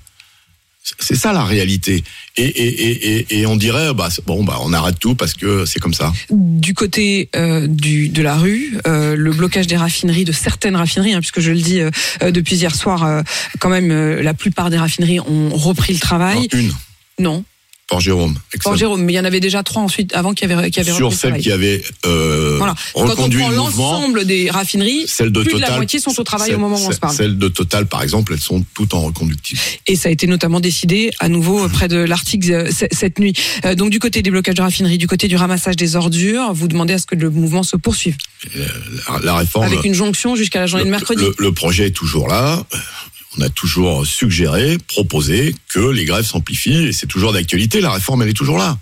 C'est 0.98 1.14
ça 1.14 1.32
la 1.32 1.44
réalité. 1.44 2.02
Et, 2.36 2.42
et, 2.44 3.18
et, 3.18 3.38
et 3.38 3.46
on 3.46 3.56
dirait, 3.56 3.94
bah, 3.94 4.08
bon, 4.26 4.42
bah, 4.42 4.58
on 4.62 4.72
arrête 4.72 4.98
tout 4.98 5.14
parce 5.14 5.34
que 5.34 5.64
c'est 5.64 5.78
comme 5.78 5.94
ça. 5.94 6.12
Du 6.30 6.74
côté 6.74 7.28
euh, 7.36 7.68
du, 7.68 8.08
de 8.08 8.20
la 8.20 8.36
rue, 8.36 8.78
euh, 8.88 9.14
le 9.14 9.32
blocage 9.32 9.68
des 9.68 9.76
raffineries, 9.76 10.24
de 10.24 10.32
certaines 10.32 10.74
raffineries, 10.74 11.14
hein, 11.14 11.20
puisque 11.20 11.40
je 11.40 11.52
le 11.52 11.60
dis 11.60 11.80
euh, 11.80 11.90
depuis 12.32 12.56
hier 12.56 12.74
soir, 12.74 13.22
quand 13.60 13.68
même, 13.68 13.92
la 14.20 14.34
plupart 14.34 14.70
des 14.70 14.78
raffineries 14.78 15.20
ont 15.20 15.50
repris 15.50 15.92
le 15.92 16.00
travail. 16.00 16.48
Non, 16.52 16.58
une, 16.58 16.72
Non, 17.20 17.44
Port 17.92 18.00
Jérôme. 18.00 18.34
Port 18.62 18.76
Jérôme, 18.76 19.02
mais 19.04 19.12
il 19.12 19.16
y 19.16 19.20
en 19.20 19.24
avait 19.24 19.40
déjà 19.40 19.62
trois 19.62 19.82
ensuite 19.82 20.14
avant 20.14 20.32
qu'il 20.34 20.48
y 20.48 20.52
avait, 20.52 20.70
qu'il 20.70 20.78
y 20.78 20.86
avait 20.88 20.96
Sur 20.96 21.06
repris 21.06 21.14
le 21.16 21.20
celles 21.20 21.30
travail. 21.30 21.42
qui 21.42 21.52
avaient 21.52 21.82
euh, 22.06 22.56
Voilà. 22.58 22.74
Quand 22.94 23.00
on 23.02 23.06
reconduit 23.06 23.40
prend 23.40 23.50
l'ensemble 23.50 24.24
des 24.24 24.50
raffineries, 24.50 25.04
celles 25.06 25.30
de 25.32 25.40
plus 25.42 25.52
Total, 25.52 25.66
de 25.66 25.70
la 25.72 25.76
moitié 25.76 26.00
sont 26.00 26.18
au 26.18 26.24
travail 26.24 26.54
au 26.54 26.58
moment 26.58 26.76
où 26.76 26.86
on 26.86 26.90
se 26.92 26.98
parle. 26.98 27.14
Celles 27.14 27.38
de 27.38 27.48
Total, 27.48 27.86
par 27.86 28.02
exemple, 28.02 28.32
elles 28.32 28.40
sont 28.40 28.64
toutes 28.74 28.94
en 28.94 29.00
reconductible. 29.02 29.60
Et 29.86 29.96
ça 29.96 30.08
a 30.08 30.12
été 30.12 30.26
notamment 30.26 30.60
décidé 30.60 31.10
à 31.20 31.28
nouveau 31.28 31.68
près 31.68 31.88
de 31.88 31.96
l'Arctique 31.98 32.48
euh, 32.50 32.70
cette 32.70 33.18
nuit. 33.18 33.34
Euh, 33.64 33.74
Donc 33.74 33.90
du 33.90 33.98
côté 33.98 34.22
des 34.22 34.30
blocages 34.30 34.54
de 34.56 34.62
raffineries, 34.62 34.98
du 34.98 35.06
côté 35.06 35.28
du 35.28 35.36
ramassage 35.36 35.76
des 35.76 35.96
ordures, 35.96 36.52
vous 36.52 36.68
demandez 36.68 36.94
à 36.94 36.98
ce 36.98 37.06
que 37.06 37.14
le 37.14 37.30
mouvement 37.30 37.62
se 37.62 37.76
poursuive 37.76 38.16
La, 38.54 39.18
la 39.22 39.34
réforme. 39.36 39.66
avec 39.66 39.84
une 39.84 39.94
jonction 39.94 40.34
jusqu'à 40.36 40.60
la 40.60 40.66
journée 40.66 40.84
le, 40.84 40.90
de 40.90 40.92
mercredi. 40.92 41.22
le- 41.22 41.34
le 41.38 41.52
projet 41.52 41.86
est 41.88 41.90
toujours 41.90 42.28
là. 42.28 42.64
On 43.38 43.42
a 43.42 43.48
toujours 43.48 44.06
suggéré, 44.06 44.76
proposé 44.88 45.54
que 45.72 45.80
les 45.80 46.04
grèves 46.04 46.26
s'amplifient 46.26 46.88
et 46.88 46.92
c'est 46.92 47.06
toujours 47.06 47.32
d'actualité. 47.32 47.80
La 47.80 47.90
réforme, 47.90 48.22
elle 48.22 48.28
est 48.28 48.34
toujours 48.34 48.58
là. 48.58 48.78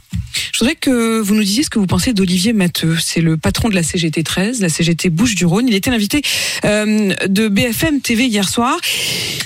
Je 0.52 0.58
voudrais 0.58 0.74
que 0.74 1.20
vous 1.20 1.34
nous 1.34 1.44
disiez 1.44 1.62
ce 1.62 1.70
que 1.70 1.78
vous 1.78 1.86
pensez 1.86 2.12
d'Olivier 2.12 2.52
Matteux. 2.52 2.96
C'est 3.00 3.20
le 3.20 3.36
patron 3.36 3.68
de 3.68 3.74
la 3.74 3.84
CGT 3.84 4.24
13, 4.24 4.60
la 4.60 4.68
CGT 4.68 5.08
Bouches-du-Rhône. 5.10 5.68
Il 5.68 5.74
était 5.74 5.90
l'invité 5.90 6.22
euh, 6.64 7.14
de 7.28 7.48
BFM 7.48 8.00
TV 8.00 8.26
hier 8.26 8.48
soir. 8.48 8.76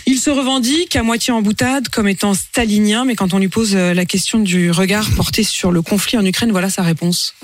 Il 0.07 0.19
se 0.19 0.31
revendique 0.31 0.97
à 0.97 1.03
moitié 1.03 1.33
en 1.33 1.43
boutade 1.43 1.89
comme 1.89 2.09
étant 2.09 2.33
stalinien, 2.33 3.05
mais 3.05 3.15
quand 3.15 3.35
on 3.35 3.39
lui 3.39 3.49
pose 3.49 3.75
euh, 3.75 3.93
la 3.93 4.07
question 4.07 4.39
du 4.39 4.71
regard 4.71 5.11
porté 5.17 5.43
sur 5.43 5.71
le 5.71 5.83
conflit 5.83 6.17
en 6.17 6.25
Ukraine, 6.25 6.51
voilà 6.51 6.71
sa 6.71 6.83
réponse. 6.83 7.35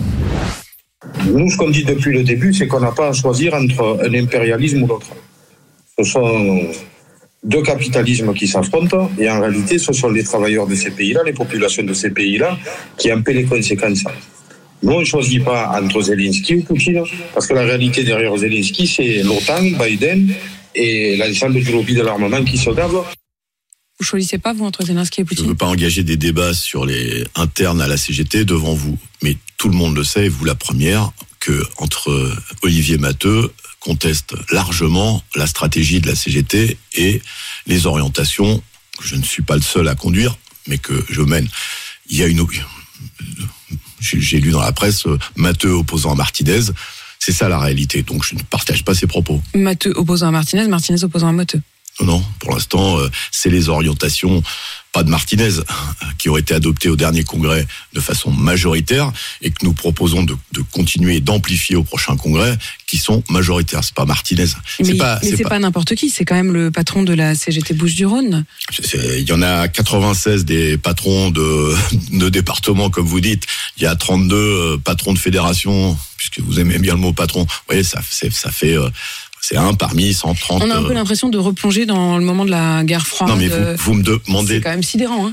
Nous, 1.26 1.50
ce 1.50 1.56
qu'on 1.56 1.70
dit 1.70 1.84
depuis 1.84 2.12
le 2.12 2.22
début, 2.22 2.54
c'est 2.54 2.66
qu'on 2.66 2.80
n'a 2.80 2.92
pas 2.92 3.08
à 3.08 3.12
choisir 3.12 3.54
entre 3.54 4.00
un 4.02 4.14
impérialisme 4.14 4.82
ou 4.82 4.86
l'autre. 4.86 5.08
Ce 5.98 6.04
sont 6.04 6.70
deux 7.42 7.62
capitalismes 7.62 8.34
qui 8.34 8.46
s'affrontent, 8.46 9.10
et 9.18 9.30
en 9.30 9.40
réalité, 9.40 9.78
ce 9.78 9.92
sont 9.92 10.10
les 10.10 10.24
travailleurs 10.24 10.66
de 10.66 10.74
ces 10.74 10.90
pays-là, 10.90 11.22
les 11.24 11.32
populations 11.32 11.82
de 11.82 11.94
ces 11.94 12.10
pays-là, 12.10 12.58
qui 12.98 13.12
en 13.12 13.22
paient 13.22 13.32
les 13.32 13.44
conséquences. 13.44 14.04
Nous, 14.82 14.92
on 14.92 15.00
ne 15.00 15.04
choisit 15.04 15.44
pas 15.44 15.78
entre 15.80 16.02
Zelensky 16.02 16.56
ou 16.56 16.62
Poutine, 16.62 17.02
parce 17.34 17.46
que 17.46 17.54
la 17.54 17.62
réalité 17.62 18.02
derrière 18.02 18.36
Zelensky, 18.36 18.86
c'est 18.86 19.22
l'OTAN, 19.22 19.62
Biden 19.62 20.32
et 20.74 21.16
l'ensemble 21.16 21.60
du 21.62 21.72
lobby 21.72 21.94
de 21.94 22.02
l'armement 22.02 22.44
qui 22.44 22.58
se 22.58 22.70
gave. 22.70 22.92
Vous 23.98 24.06
choisissez 24.06 24.38
pas, 24.38 24.52
vous, 24.52 24.64
entre 24.64 24.84
Zelensky 24.84 25.20
et 25.20 25.24
Je 25.24 25.24
ne 25.24 25.28
Poutine 25.28 25.46
veux 25.48 25.54
pas 25.54 25.66
engager 25.66 26.02
des 26.02 26.16
débats 26.16 26.54
sur 26.54 26.86
les 26.86 27.24
internes 27.34 27.82
à 27.82 27.88
la 27.88 27.96
CGT 27.96 28.44
devant 28.44 28.74
vous, 28.74 28.98
mais 29.22 29.36
tout 29.58 29.68
le 29.68 29.76
monde 29.76 29.96
le 29.96 30.04
sait, 30.04 30.26
et 30.26 30.28
vous 30.28 30.44
la 30.44 30.54
première, 30.54 31.12
que 31.38 31.62
entre 31.78 32.32
Olivier 32.62 32.98
Matteux 32.98 33.50
conteste 33.80 34.34
largement 34.52 35.22
la 35.34 35.46
stratégie 35.46 36.00
de 36.00 36.06
la 36.06 36.14
CGT 36.14 36.78
et 36.94 37.22
les 37.66 37.86
orientations 37.86 38.62
que 38.98 39.06
je 39.06 39.16
ne 39.16 39.22
suis 39.22 39.42
pas 39.42 39.56
le 39.56 39.62
seul 39.62 39.88
à 39.88 39.94
conduire, 39.94 40.36
mais 40.66 40.78
que 40.78 41.04
je 41.08 41.22
mène. 41.22 41.48
Il 42.08 42.18
y 42.18 42.22
a 42.22 42.26
une 42.26 42.40
j'ai 44.00 44.40
lu 44.40 44.50
dans 44.50 44.60
la 44.60 44.72
presse 44.72 45.06
euh, 45.06 45.18
Matteux 45.36 45.72
opposant 45.72 46.12
à 46.12 46.14
Martinez. 46.14 46.60
C'est 47.18 47.32
ça 47.32 47.48
la 47.48 47.58
réalité. 47.58 48.02
Donc 48.02 48.24
je 48.24 48.34
ne 48.34 48.40
partage 48.42 48.84
pas 48.84 48.94
ses 48.94 49.06
propos. 49.06 49.42
Matteux 49.54 49.92
opposant 49.94 50.28
à 50.28 50.30
Martinez, 50.30 50.66
Martinez 50.68 51.04
opposant 51.04 51.28
à 51.28 51.32
Matteux. 51.32 51.60
Non, 52.00 52.06
non, 52.06 52.24
pour 52.38 52.52
l'instant, 52.52 52.98
euh, 52.98 53.08
c'est 53.30 53.50
les 53.50 53.68
orientations, 53.68 54.42
pas 54.92 55.02
de 55.02 55.10
Martinez, 55.10 55.58
euh, 55.58 55.62
qui 56.18 56.28
ont 56.30 56.36
été 56.36 56.54
adoptées 56.54 56.88
au 56.88 56.96
dernier 56.96 57.24
congrès 57.24 57.66
de 57.92 58.00
façon 58.00 58.30
majoritaire 58.30 59.12
et 59.42 59.50
que 59.50 59.64
nous 59.64 59.74
proposons 59.74 60.22
de, 60.22 60.34
de 60.52 60.62
continuer 60.62 61.16
et 61.16 61.20
d'amplifier 61.20 61.76
au 61.76 61.84
prochain 61.84 62.16
congrès, 62.16 62.56
qui 62.86 62.96
sont 62.96 63.22
majoritaires. 63.28 63.84
C'est 63.84 63.94
pas 63.94 64.06
Martinez. 64.06 64.46
Mais, 64.78 64.84
C'est 64.86 64.94
pas, 64.96 65.16
pas- 65.20 65.48
pas, 65.50 65.58
n'importe 65.58 65.94
qui, 65.94 66.08
c'est 66.10 66.24
quand 66.24 66.34
même 66.34 66.52
le 66.52 66.70
patron 66.70 67.02
de 67.02 67.12
la 67.12 67.34
CGT 67.34 67.74
Bouches-du-Rhône. 67.74 68.44
Il 68.94 69.28
y 69.28 69.32
en 69.32 69.42
a 69.42 69.68
96 69.68 70.44
des 70.46 70.78
patrons 70.78 71.30
de, 71.30 71.74
de 72.18 72.28
départements, 72.30 72.88
comme 72.90 73.06
vous 73.06 73.20
dites. 73.20 73.44
Il 73.76 73.82
y 73.82 73.86
a 73.86 73.94
32 73.94 74.34
euh, 74.36 74.76
patrons 74.78 75.12
de 75.12 75.18
fédération, 75.18 75.96
puisque 76.16 76.40
vous 76.40 76.58
aimez 76.60 76.78
bien 76.78 76.94
le 76.94 77.00
mot 77.00 77.12
patron. 77.12 77.42
Vous 77.42 77.48
voyez, 77.68 77.84
ça 77.84 78.00
fait, 78.02 78.30
euh, 78.76 78.88
c'est 79.40 79.56
un 79.56 79.74
parmi 79.74 80.12
130. 80.12 80.62
On 80.62 80.70
a 80.70 80.76
un 80.76 80.82
peu 80.82 80.90
euh, 80.90 80.94
l'impression 80.94 81.28
de 81.28 81.38
replonger 81.38 81.86
dans 81.86 82.18
le 82.18 82.24
moment 82.24 82.44
de 82.44 82.50
la 82.50 82.84
guerre 82.84 83.06
froide. 83.06 83.30
non, 83.30 83.36
mais 83.36 83.48
vous, 83.48 83.56
vous 83.78 83.94
me 83.94 84.02
demandez, 84.02 84.56
C'est 84.56 84.60
quand 84.60 84.70
même 84.70 84.82
sidérant. 84.82 85.26
Hein. 85.26 85.32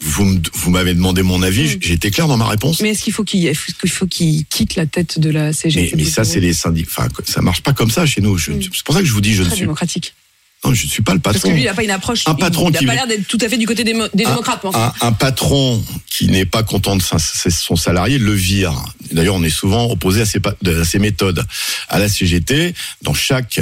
vous, 0.00 0.70
m'avez 0.70 0.94
demandé 0.94 1.22
mon 1.22 1.42
avis. 1.42 1.76
Mm. 1.76 1.78
J'ai 1.80 1.92
été 1.94 2.10
clair 2.10 2.28
dans 2.28 2.36
ma 2.36 2.46
réponse. 2.46 2.80
Mais 2.80 2.90
est-ce 2.90 3.02
qu'il 3.02 3.12
faut 3.12 3.24
qu'il 3.24 3.54
faut 3.54 4.06
quitte 4.06 4.76
la 4.76 4.86
tête 4.86 5.18
de 5.18 5.30
la 5.30 5.52
CGT 5.52 5.96
mais 5.96 6.04
ça, 6.04 6.24
c'est 6.24 6.40
les 6.40 6.52
syndicats. 6.52 6.90
Enfin, 6.96 7.08
ça 7.26 7.42
marche 7.42 7.62
pas 7.62 7.72
comme 7.72 7.90
ça 7.90 8.06
chez 8.06 8.20
nous. 8.20 8.36
Mm. 8.36 8.60
C'est 8.62 8.84
pour 8.84 8.94
ça 8.94 9.00
que 9.00 9.06
je 9.06 9.12
vous 9.12 9.20
dis, 9.20 9.34
je 9.34 9.42
ne 9.42 9.50
suis, 9.50 9.60
démocratique. 9.60 10.14
Non, 10.64 10.74
je 10.74 10.84
ne 10.84 10.90
suis 10.90 11.02
pas 11.02 11.14
le 11.14 11.20
Parce 11.20 11.36
que 11.38 11.42
patron. 11.42 11.54
lui, 11.54 11.62
il 11.62 11.64
n'a 11.66 11.74
pas 11.74 11.84
une 11.84 11.90
approche. 11.90 12.22
Un 12.26 12.32
il- 12.32 12.40
patron 12.40 12.68
il 12.68 12.72
n'a 12.72 12.78
qui 12.80 12.86
pas 12.86 12.94
l'air 12.94 13.06
d'être 13.06 13.26
tout 13.26 13.38
à 13.40 13.48
fait 13.48 13.56
du 13.56 13.66
côté 13.66 13.82
des, 13.82 13.94
des 13.94 14.00
Un- 14.00 14.08
démocrates. 14.30 14.60
enfin. 14.64 14.92
Un, 15.00 15.08
un 15.08 15.12
patron 15.12 15.82
qui 16.06 16.26
n'est 16.28 16.44
pas 16.44 16.62
content 16.62 16.96
de 16.96 17.02
sa- 17.02 17.18
son 17.18 17.76
salarié 17.76 18.18
le 18.18 18.32
vire. 18.34 18.74
D'ailleurs, 19.12 19.36
on 19.36 19.42
est 19.42 19.48
souvent 19.50 19.90
opposé 19.90 20.20
à 20.20 20.26
ces, 20.26 20.38
pa- 20.40 20.54
à 20.66 20.84
ces 20.84 20.98
méthodes. 20.98 21.44
À 21.88 21.98
la 21.98 22.08
CGT, 22.10 22.74
dans 23.02 23.14
chaque, 23.14 23.60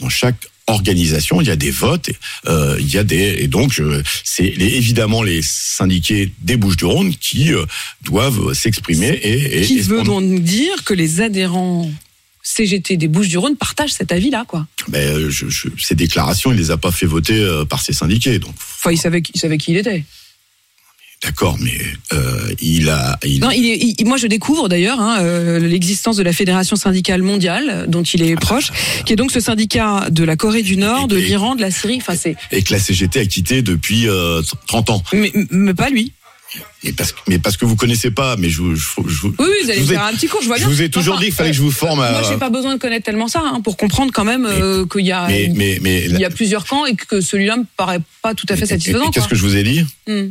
dans 0.00 0.08
chaque 0.08 0.46
organisation, 0.68 1.40
il 1.42 1.48
y 1.48 1.50
a 1.50 1.56
des 1.56 1.70
votes, 1.70 2.08
et, 2.10 2.16
euh, 2.46 2.76
il 2.78 2.92
y 2.92 2.98
a 2.98 3.04
des 3.04 3.36
et 3.40 3.46
donc 3.46 3.78
euh, 3.80 4.02
c'est 4.24 4.44
évidemment 4.46 5.22
les 5.22 5.40
syndiqués 5.42 6.30
des 6.42 6.56
Bouches-du-Rhône 6.58 7.14
qui 7.16 7.52
euh, 7.54 7.64
doivent 8.04 8.52
s'exprimer 8.54 9.08
et, 9.08 9.60
et- 9.62 9.66
Qui 9.66 9.78
et 9.78 9.82
veut 9.82 10.02
donc 10.02 10.40
dire 10.42 10.84
que 10.84 10.92
les 10.94 11.20
adhérents 11.22 11.90
CGT 12.42 12.96
des 12.96 13.08
Bouches-du-Rhône 13.08 13.56
partagent 13.56 13.92
cet 13.92 14.12
avis-là, 14.12 14.44
quoi. 14.48 14.66
Ben, 14.88 14.98
euh, 15.06 15.30
je- 15.30 15.48
je- 15.48 15.68
ces 15.78 15.94
déclarations, 15.94 16.50
il 16.52 16.58
les 16.58 16.70
a 16.70 16.76
pas 16.76 16.90
fait 16.92 17.06
voter 17.06 17.38
euh, 17.38 17.64
par 17.64 17.80
ses 17.82 17.92
syndiqués, 17.92 18.38
donc 18.38 18.54
Enfin, 18.56 18.90
il 18.92 18.98
savait, 18.98 19.22
il 19.34 19.40
savait 19.40 19.58
qui 19.58 19.72
il 19.72 19.76
était. 19.76 20.04
d'accord, 21.22 21.58
mais 21.60 21.76
euh, 22.12 22.54
il 22.60 22.88
a, 22.88 23.18
il, 23.24 23.40
Non, 23.40 23.50
il 23.50 23.66
est, 23.66 23.76
il- 23.98 24.06
moi 24.06 24.16
je 24.16 24.28
découvre 24.28 24.68
d'ailleurs 24.68 25.00
hein, 25.00 25.18
euh, 25.20 25.58
l'existence 25.58 26.16
de 26.16 26.22
la 26.22 26.32
Fédération 26.32 26.76
syndicale 26.76 27.22
mondiale, 27.22 27.86
dont 27.88 28.04
il 28.04 28.22
est 28.22 28.36
proche, 28.36 28.70
qui 29.04 29.12
est 29.14 29.16
donc 29.16 29.32
ce 29.32 29.40
syndicat 29.40 30.10
de 30.10 30.22
la 30.22 30.36
Corée 30.36 30.62
du 30.62 30.76
Nord, 30.76 31.08
de 31.08 31.16
l'Iran, 31.16 31.56
de 31.56 31.60
la 31.60 31.72
Syrie. 31.72 31.96
Enfin, 32.00 32.14
c'est, 32.16 32.36
et 32.52 32.62
que 32.62 32.72
la 32.72 32.78
CGT 32.78 33.18
a 33.18 33.26
quitté 33.26 33.62
depuis 33.62 34.08
euh, 34.08 34.42
30 34.68 34.90
ans. 34.90 35.02
mais, 35.12 35.32
mais 35.50 35.74
pas 35.74 35.90
lui. 35.90 36.12
Mais 36.82 36.92
parce, 36.92 37.12
que- 37.12 37.18
mais 37.28 37.38
parce 37.38 37.56
que 37.56 37.64
vous 37.66 37.76
connaissez 37.76 38.10
pas, 38.10 38.36
mais 38.36 38.48
je, 38.48 38.62
vous- 38.62 38.74
je, 38.74 38.82
je, 39.06 39.26
Oui, 39.26 39.34
oui, 39.38 39.46
vous 39.64 39.70
allez 39.70 39.80
je 39.80 39.84
vous 39.84 39.92
ai- 39.92 39.94
faire 39.96 40.04
un 40.04 40.12
petit 40.14 40.28
cours, 40.28 40.40
je 40.40 40.46
vois 40.46 40.56
je 40.56 40.62
bien. 40.62 40.68
vous 40.70 40.82
ai 40.82 40.88
toujours 40.90 41.14
Enfin, 41.14 41.20
dit 41.22 41.26
qu'il 41.28 41.34
fallait 41.34 41.50
que 41.50 41.56
je 41.56 41.62
vous 41.62 41.70
forme 41.70 42.00
à. 42.00 42.10
Moi, 42.10 42.22
j'ai 42.28 42.36
pas 42.38 42.50
besoin 42.50 42.74
de 42.74 42.80
connaître 42.80 43.04
tellement 43.04 43.28
ça 43.28 43.42
hein, 43.44 43.60
pour 43.60 43.76
comprendre 43.76 44.12
quand 44.14 44.24
même 44.24 44.46
euh, 44.46 44.86
qu'il 44.86 45.04
y 45.04 45.12
a, 45.12 45.26
mais, 45.28 45.50
mais, 45.54 45.78
mais, 45.82 46.04
il 46.06 46.18
y 46.18 46.24
a 46.24 46.30
plusieurs 46.30 46.64
camps 46.64 46.86
et 46.86 46.94
que 46.96 47.20
celui-là 47.20 47.58
me 47.58 47.64
paraît 47.76 48.00
pas 48.22 48.34
tout 48.34 48.46
à 48.48 48.56
fait 48.56 48.66
satisfaisant. 48.66 49.10
Qu'est-ce 49.10 49.28
que 49.28 49.36
je 49.36 49.42
vous 49.42 49.56
ai 49.56 49.62
dit 49.62 49.84
Hmm. 50.06 50.28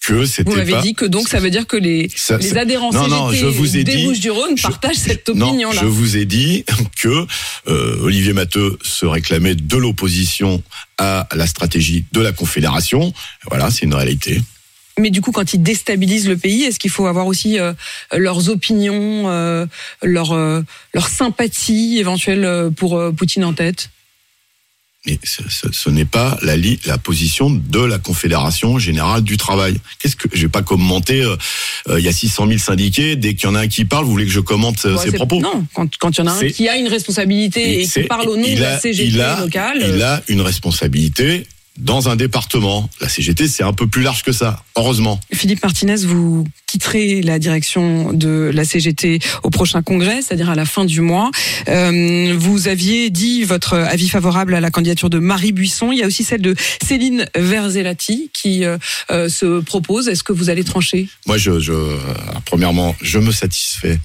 Que 0.00 0.24
c'était 0.24 0.48
Vous 0.48 0.56
m'avez 0.56 0.72
pas. 0.72 0.80
dit 0.80 0.94
que 0.94 1.04
donc 1.04 1.28
ça 1.28 1.40
veut 1.40 1.50
dire 1.50 1.66
que 1.66 1.76
les, 1.76 2.08
Ça- 2.14 2.38
les 2.38 2.48
c'est- 2.50 2.56
adhérents 2.56 2.92
Non, 2.92 3.08
non, 3.08 3.30
CGT 3.30 3.42
je 3.42 3.46
vous 3.50 3.76
ai 3.76 3.84
des 3.84 4.04
Bouches-du-Rhône 4.04 4.56
je- 4.56 4.62
partagent 4.62 4.94
cette 4.96 5.28
Non, 5.28 5.48
opinion-là. 5.48 5.80
je 5.82 5.86
vous 5.86 6.16
ai 6.16 6.24
dit 6.24 6.64
que 7.02 7.26
euh, 7.66 7.96
Olivier 8.02 8.32
Matteux 8.32 8.78
se 8.82 9.04
réclamait 9.04 9.56
de 9.56 9.76
l'opposition 9.76 10.62
à 10.98 11.28
la 11.34 11.46
stratégie 11.48 12.04
de 12.12 12.20
la 12.20 12.30
Confédération. 12.32 13.12
Voilà, 13.50 13.70
c'est 13.72 13.84
une 13.86 13.94
réalité. 13.94 14.40
Mais 14.98 15.10
du 15.10 15.20
coup, 15.20 15.32
quand 15.32 15.52
ils 15.54 15.62
déstabilisent 15.62 16.28
le 16.28 16.36
pays, 16.36 16.64
est-ce 16.64 16.78
qu'il 16.78 16.90
faut 16.90 17.06
avoir 17.06 17.26
aussi 17.26 17.58
euh, 17.58 17.72
leurs 18.16 18.48
opinions, 18.48 19.24
euh, 19.30 19.66
leur, 20.02 20.32
euh, 20.32 20.62
leur 20.94 21.08
sympathie 21.08 21.98
éventuelle 21.98 22.44
euh, 22.44 22.70
pour 22.70 22.96
euh, 22.98 23.12
Poutine 23.12 23.44
en 23.44 23.52
tête? 23.52 23.90
Mais 25.06 25.18
ce, 25.22 25.42
ce- 25.48 25.70
ce 25.72 25.90
n'est 25.90 26.04
pas 26.04 26.36
la, 26.42 26.98
position 26.98 27.48
de 27.50 27.78
la 27.80 27.98
Confédération 27.98 28.78
générale 28.80 29.22
du 29.22 29.36
travail. 29.36 29.76
Qu'est-ce 30.00 30.16
que 30.16 30.28
je 30.32 30.42
vais 30.42 30.48
pas 30.48 30.62
commenter 30.62 31.22
euh, 31.22 31.36
euh, 31.88 32.00
Il 32.00 32.04
y 32.04 32.08
a 32.08 32.12
600 32.12 32.48
000 32.48 32.58
syndiqués. 32.58 33.14
Dès 33.14 33.34
qu'il 33.34 33.48
y 33.48 33.52
en 33.52 33.54
a 33.54 33.60
un 33.60 33.68
qui 33.68 33.84
parle, 33.84 34.04
vous 34.04 34.10
voulez 34.10 34.26
que 34.26 34.32
je 34.32 34.40
commente 34.40 34.84
euh, 34.84 34.96
Ouais, 34.96 35.04
ses 35.04 35.12
propos? 35.12 35.40
Non, 35.40 35.64
quand 35.72 35.88
quand 35.98 36.10
il 36.18 36.18
y 36.18 36.24
en 36.24 36.26
a 36.26 36.32
un 36.32 36.48
qui 36.48 36.68
a 36.68 36.76
une 36.76 36.88
responsabilité 36.88 37.80
et, 37.82 37.86
qui 37.86 38.02
parle 38.02 38.28
au 38.28 38.36
nom 38.36 38.42
de 38.52 38.60
la 38.60 38.78
CGT 38.80 39.08
il 39.08 39.20
a, 39.20 39.40
locale. 39.40 39.92
Il 39.94 40.02
a 40.02 40.20
une 40.28 40.40
responsabilité 40.40 41.46
dans 41.78 42.08
un 42.08 42.16
département. 42.16 42.90
La 43.00 43.08
CGT, 43.08 43.48
c'est 43.48 43.62
un 43.62 43.72
peu 43.72 43.86
plus 43.86 44.02
large 44.02 44.22
que 44.22 44.32
ça, 44.32 44.64
heureusement. 44.76 45.20
Philippe 45.32 45.62
Martinez, 45.62 46.04
vous 46.04 46.44
quitterez 46.66 47.22
la 47.22 47.38
direction 47.38 48.12
de 48.12 48.50
la 48.52 48.64
CGT 48.64 49.20
au 49.42 49.50
prochain 49.50 49.82
congrès, 49.82 50.20
c'est-à-dire 50.22 50.50
à 50.50 50.54
la 50.54 50.66
fin 50.66 50.84
du 50.84 51.00
mois. 51.00 51.30
Euh, 51.68 52.34
vous 52.36 52.68
aviez 52.68 53.10
dit 53.10 53.44
votre 53.44 53.74
avis 53.74 54.08
favorable 54.08 54.54
à 54.54 54.60
la 54.60 54.70
candidature 54.70 55.08
de 55.08 55.18
Marie 55.18 55.52
Buisson. 55.52 55.92
Il 55.92 55.98
y 55.98 56.02
a 56.02 56.06
aussi 56.06 56.24
celle 56.24 56.42
de 56.42 56.54
Céline 56.84 57.26
Verzelati 57.34 58.30
qui 58.32 58.64
euh, 58.64 58.76
euh, 59.10 59.28
se 59.28 59.60
propose. 59.60 60.08
Est-ce 60.08 60.24
que 60.24 60.32
vous 60.32 60.50
allez 60.50 60.64
trancher? 60.64 61.08
Moi, 61.26 61.38
je, 61.38 61.60
je, 61.60 61.72
premièrement, 62.44 62.94
je 63.00 63.18
me 63.18 63.30
satisfais 63.30 63.98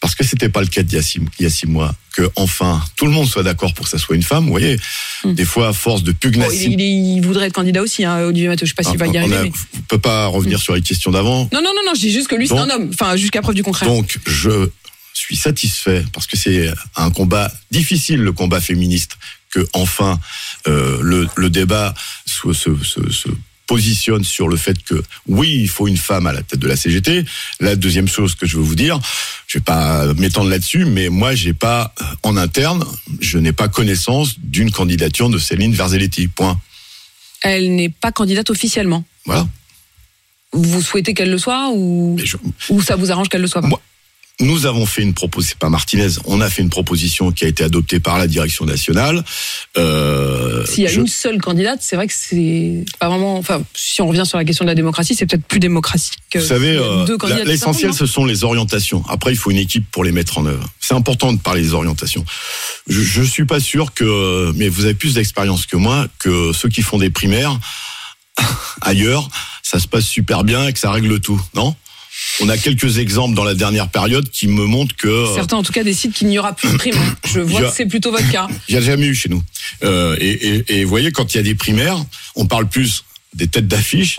parce 0.00 0.14
que 0.14 0.24
c'était 0.24 0.48
pas 0.48 0.60
le 0.60 0.66
cas 0.68 0.82
d'il 0.82 0.94
y 0.96 0.98
a 0.98 1.02
six, 1.02 1.20
il 1.38 1.42
y 1.42 1.46
a 1.46 1.50
six 1.50 1.66
mois 1.66 1.94
que 2.12 2.30
enfin 2.36 2.82
tout 2.96 3.04
le 3.06 3.10
monde 3.12 3.26
soit 3.28 3.42
d'accord 3.42 3.74
pour 3.74 3.84
que 3.86 3.90
ça 3.90 3.98
soit 3.98 4.14
une 4.16 4.22
femme. 4.22 4.44
Vous 4.44 4.50
voyez, 4.50 4.78
Hmm. 5.24 5.32
des 5.34 5.44
fois 5.44 5.68
à 5.68 5.72
force 5.72 6.04
de 6.04 6.12
pugnacité, 6.12 6.68
Bon, 6.68 6.72
il, 6.74 6.80
il- 6.80 7.16
il 7.16 7.20
voudrait 7.20 7.46
être 7.48 7.52
candidat 7.52 7.82
aussi, 7.82 8.04
hein, 8.04 8.18
Olivier 8.20 8.46
Mathieu. 8.48 8.66
Je 8.66 8.70
sais 8.70 8.74
pas 8.74 8.84
s'il 8.88 8.98
va 8.98 9.06
y 9.06 9.10
on 9.10 9.14
arriver. 9.16 9.36
mais- 9.42 9.52
on 9.76 9.80
peut 9.82 9.98
pas 9.98 10.26
revenir 10.28 10.60
sur 10.60 10.74
les 10.74 10.82
questions 10.82 11.10
d'avant. 11.10 11.48
Non, 11.52 11.60
non, 11.60 11.70
non, 11.74 11.82
non, 11.86 11.94
je 11.96 12.00
dis 12.00 12.12
juste 12.12 12.28
que 12.28 12.36
lui, 12.36 12.46
c'est 12.46 12.56
un 12.56 12.70
homme. 12.70 12.90
Enfin, 12.94 13.16
jusqu'à 13.16 13.42
preuve 13.42 13.56
du 13.56 13.64
contraire. 13.64 13.88
Donc, 13.88 14.18
je 14.26 14.68
suis 15.14 15.36
satisfait 15.36 16.04
parce 16.12 16.28
que 16.28 16.36
c'est 16.36 16.70
un 16.94 17.10
combat 17.10 17.50
difficile, 17.72 18.20
le 18.20 18.30
combat 18.32 18.60
féministe, 18.60 19.16
que 19.50 19.66
enfin 19.72 20.20
euh, 20.68 20.98
le, 21.02 21.26
le 21.36 21.50
débat 21.50 21.94
se, 22.26 22.52
se, 22.52 22.70
se- 22.84 23.10
se 23.10 23.28
positionne 23.78 24.24
sur 24.24 24.48
le 24.48 24.56
fait 24.56 24.82
que 24.82 25.00
oui, 25.28 25.56
il 25.60 25.68
faut 25.68 25.86
une 25.86 25.96
femme 25.98 26.26
à 26.26 26.32
la 26.32 26.42
tête 26.42 26.58
de 26.58 26.66
la 26.66 26.74
CGT. 26.74 27.24
La 27.60 27.76
deuxième 27.76 28.08
chose 28.08 28.34
que 28.34 28.46
je 28.46 28.56
veux 28.56 28.62
vous 28.62 28.74
dire, 28.74 28.98
je 29.46 29.58
vais 29.58 29.62
pas 29.64 30.12
m'étendre 30.14 30.50
là-dessus, 30.50 30.84
mais 30.86 31.10
moi, 31.10 31.34
j'ai 31.36 31.52
pas 31.52 31.94
euh, 32.00 32.04
en 32.24 32.36
interne, 32.36 32.84
je 33.20 33.38
n'ai 33.38 33.52
pas 33.52 33.68
connaissance 33.68 34.40
d'une 34.40 34.72
candidature 34.72 35.28
de 35.28 35.38
Céline 35.38 35.72
Verzelletti. 35.74 36.26
Point. 36.28 36.58
Elle 37.42 37.76
n'est 37.76 37.90
pas 37.90 38.10
candidate 38.10 38.50
officiellement. 38.50 39.04
Voilà. 39.26 39.46
Vous 40.52 40.80
souhaitez 40.80 41.12
qu'elle 41.12 41.30
le 41.30 41.38
soit 41.38 41.68
ou, 41.72 42.18
je- 42.24 42.38
ou 42.70 42.80
ça 42.80 42.96
vous 42.96 43.12
arrange 43.12 43.28
qu'elle 43.28 43.42
le 43.42 43.48
soit 43.48 43.60
pas? 43.60 43.68
Moi, 43.68 43.82
Nous 44.40 44.66
avons 44.66 44.86
fait 44.86 45.02
une 45.02 45.14
proposition, 45.14 45.54
c'est 45.54 45.58
pas 45.58 45.68
Martinez, 45.68 46.10
on 46.26 46.40
a 46.40 46.48
fait 46.48 46.62
une 46.62 46.68
proposition 46.70 47.32
qui 47.32 47.44
a 47.44 47.48
été 47.48 47.64
adoptée 47.64 47.98
par 47.98 48.18
la 48.18 48.28
direction 48.28 48.64
nationale. 48.66 49.24
Euh, 49.76 50.64
S'il 50.64 50.84
y 50.84 50.86
a 50.86 50.90
je- 50.90 51.00
une 51.00 51.08
seule 51.08 51.38
candidate, 51.40 51.80
c'est 51.82 51.96
vrai 51.96 52.06
que 52.06 52.12
c'est 52.16 52.84
pas 53.00 53.08
vraiment. 53.08 53.36
Enfin, 53.36 53.62
si 53.74 54.00
on 54.00 54.06
revient 54.06 54.22
sur 54.24 54.38
la 54.38 54.44
question 54.44 54.64
de 54.64 54.70
la 54.70 54.76
démocratie, 54.76 55.16
c'est 55.16 55.26
peut-être 55.26 55.44
plus 55.44 55.58
démocratique. 55.58 56.12
que 56.30 56.38
Vous 56.38 56.46
savez, 56.46 56.76
euh, 56.76 57.04
l'essentiel, 57.44 57.92
ce 57.92 58.06
sont 58.06 58.24
les 58.24 58.44
orientations. 58.44 59.02
Après, 59.08 59.32
il 59.32 59.36
faut 59.36 59.50
une 59.50 59.56
équipe 59.58 59.90
pour 59.90 60.04
les 60.04 60.12
mettre 60.12 60.38
en 60.38 60.46
œuvre. 60.46 60.68
C'est 60.78 60.94
important 60.94 61.32
de 61.32 61.40
parler 61.40 61.62
des 61.62 61.74
orientations. 61.74 62.24
Je, 62.88 63.00
je 63.02 63.22
suis 63.24 63.44
pas 63.44 63.58
sûr 63.58 63.92
que, 63.92 64.52
mais 64.54 64.68
vous 64.68 64.84
avez 64.84 64.94
plus 64.94 65.14
d'expérience 65.14 65.66
que 65.66 65.76
moi, 65.76 66.06
que 66.20 66.52
ceux 66.52 66.68
qui 66.68 66.82
font 66.82 66.98
des 66.98 67.10
primaires 67.10 67.58
ailleurs, 68.82 69.28
ça 69.64 69.80
se 69.80 69.88
passe 69.88 70.04
super 70.06 70.44
bien 70.44 70.68
et 70.68 70.72
que 70.72 70.78
ça 70.78 70.92
règle 70.92 71.18
tout, 71.18 71.40
non? 71.54 71.74
On 72.40 72.48
a 72.48 72.56
quelques 72.56 72.98
exemples 72.98 73.34
dans 73.34 73.44
la 73.44 73.54
dernière 73.54 73.88
période 73.88 74.30
qui 74.30 74.46
me 74.48 74.64
montrent 74.64 74.94
que 74.96 75.08
non 75.08 75.34
Certains, 75.34 75.56
en 75.56 75.62
tout 75.62 75.72
cas, 75.72 75.82
décident 75.82 76.12
qu'il 76.12 76.28
n'y 76.28 76.38
aura 76.38 76.52
plus 76.54 76.70
de 76.70 76.76
prime. 76.76 76.94
Je 77.26 77.40
vois 77.40 77.60
a- 77.60 77.64
que 77.70 77.74
c'est 77.76 77.86
plutôt 77.86 78.10
votre 78.12 78.30
cas. 78.30 78.46
il 78.68 78.74
n'y 78.76 78.78
a 78.80 78.84
jamais 78.84 79.06
eu 79.06 79.14
chez 79.14 79.28
nous. 79.28 79.42
Euh, 79.82 80.16
et, 80.20 80.30
et, 80.30 80.78
et 80.78 80.84
vous 80.84 80.90
voyez, 80.90 81.10
quand 81.10 81.34
il 81.34 81.38
y 81.38 81.40
a 81.40 81.42
des 81.42 81.54
primaires, 81.56 81.96
on 82.36 82.46
parle 82.46 82.68
plus 82.68 83.04
des 83.34 83.48
têtes 83.48 83.66
d'affiche 83.68 84.18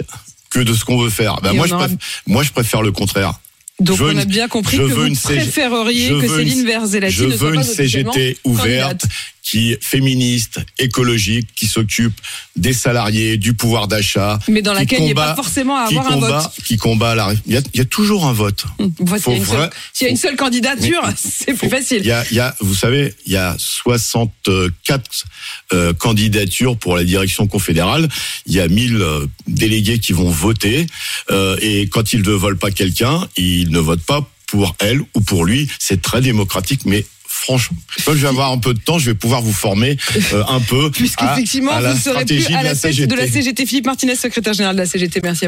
que 0.49 0.59
de 0.59 0.73
ce 0.73 0.83
qu'on 0.83 0.99
veut 1.01 1.09
faire. 1.09 1.37
Ben 1.41 1.53
moi, 1.53 1.67
je 1.67 1.73
aura- 1.73 1.87
préfère, 1.87 2.07
moi, 2.27 2.43
je 2.43 2.51
préfère 2.51 2.81
le 2.81 2.91
contraire. 2.91 3.33
Donc, 3.79 3.97
Je 3.97 4.03
veux 4.03 4.11
on 4.13 4.17
a 4.17 4.23
une- 4.23 4.27
bien 4.27 4.49
compris 4.49 4.75
je 4.75 4.81
que 4.81 4.87
veux 4.87 4.93
vous 4.95 5.05
une 5.05 5.15
préféreriez 5.15 6.09
je 6.09 6.13
que 6.15 6.25
veux 6.27 6.41
une- 6.41 6.49
Céline 6.49 6.65
Verzelati 6.65 7.15
Je 7.15 7.23
ne 7.23 7.29
soit 7.37 7.47
veux 7.47 7.55
pas 7.55 7.61
une 7.63 7.69
officiellement 7.69 8.11
CGT 8.13 8.37
ouverte 8.43 8.67
candidate. 9.01 9.05
Qui 9.49 9.71
est 9.71 9.83
féministe, 9.83 10.59
écologique, 10.77 11.47
qui 11.55 11.65
s'occupe 11.65 12.13
des 12.55 12.73
salariés, 12.73 13.37
du 13.37 13.53
pouvoir 13.53 13.87
d'achat. 13.87 14.37
Mais 14.47 14.61
dans 14.61 14.73
laquelle 14.73 14.99
il 14.99 15.05
n'y 15.05 15.11
a 15.11 15.15
pas 15.15 15.21
combat- 15.31 15.35
forcément 15.35 15.77
à 15.77 15.81
avoir 15.83 16.07
un 16.07 16.11
combat, 16.13 16.39
vote. 16.41 16.51
Qui 16.65 16.77
combat 16.77 17.15
la. 17.15 17.33
Il 17.47 17.53
y 17.53 17.57
a, 17.57 17.61
il 17.73 17.77
y 17.79 17.81
a 17.81 17.85
toujours 17.85 18.25
un 18.27 18.33
vote. 18.33 18.65
Enfin, 19.01 19.17
S'il 19.17 19.31
y, 19.31 19.35
a 19.35 19.37
une 19.37 19.45
seule- 19.45 19.57
vrai- 19.57 19.69
s'il 19.93 20.05
y 20.05 20.07
a 20.07 20.11
une 20.11 20.17
seule 20.17 20.35
candidature, 20.35 21.01
c'est 21.17 21.53
plus 21.53 21.69
facile. 21.69 22.01
Il 22.01 22.07
y 22.07 22.11
a, 22.11 22.23
il 22.29 22.37
y 22.37 22.39
a, 22.39 22.55
vous 22.59 22.75
savez, 22.75 23.15
il 23.25 23.33
y 23.33 23.37
a 23.37 23.55
64 23.57 25.25
euh, 25.73 25.93
candidatures 25.93 26.77
pour 26.77 26.95
la 26.95 27.03
direction 27.03 27.47
confédérale. 27.47 28.07
Il 28.45 28.53
y 28.53 28.59
a 28.59 28.67
1000 28.67 28.95
euh, 29.01 29.25
délégués 29.47 29.99
qui 29.99 30.13
vont 30.13 30.29
voter. 30.29 30.87
Euh, 31.31 31.57
et 31.61 31.87
quand 31.89 32.13
ils 32.13 32.21
ne 32.21 32.31
veulent 32.31 32.57
pas 32.57 32.71
quelqu'un, 32.71 33.27
ils 33.37 33.69
ne 33.71 33.79
votent 33.79 34.05
pas 34.05 34.29
pour 34.47 34.75
elle 34.79 35.01
ou 35.15 35.21
pour 35.21 35.45
lui. 35.45 35.67
C'est 35.79 36.01
très 36.01 36.21
démocratique, 36.21 36.81
mais 36.85 37.05
franchement, 37.49 37.77
je 38.07 38.11
vais 38.11 38.27
avoir 38.27 38.51
un 38.51 38.59
peu 38.59 38.73
de 38.73 38.79
temps, 38.79 38.99
je 38.99 39.09
vais 39.09 39.15
pouvoir 39.15 39.41
vous 39.41 39.53
former 39.53 39.97
euh, 40.33 40.43
un 40.47 40.59
peu 40.59 40.91
Puisqu'effectivement, 40.91 41.79
la 41.79 41.93
vous 41.93 41.99
serez 41.99 42.25
plus 42.25 42.41
stratégie 42.41 42.53
à 42.53 42.59
de 42.59 42.63
la 42.63 42.69
la 42.69 42.69
tête 42.69 42.81
CGT. 42.93 43.07
de 43.07 43.15
la 43.15 43.27
CGT. 43.27 43.65
Philippe 43.65 43.85
Martinez, 43.87 44.15
secrétaire 44.15 44.53
général 44.53 44.75
de 44.75 44.81
la 44.81 44.85
CGT, 44.85 45.19
merci 45.23 45.45
à 45.45 45.47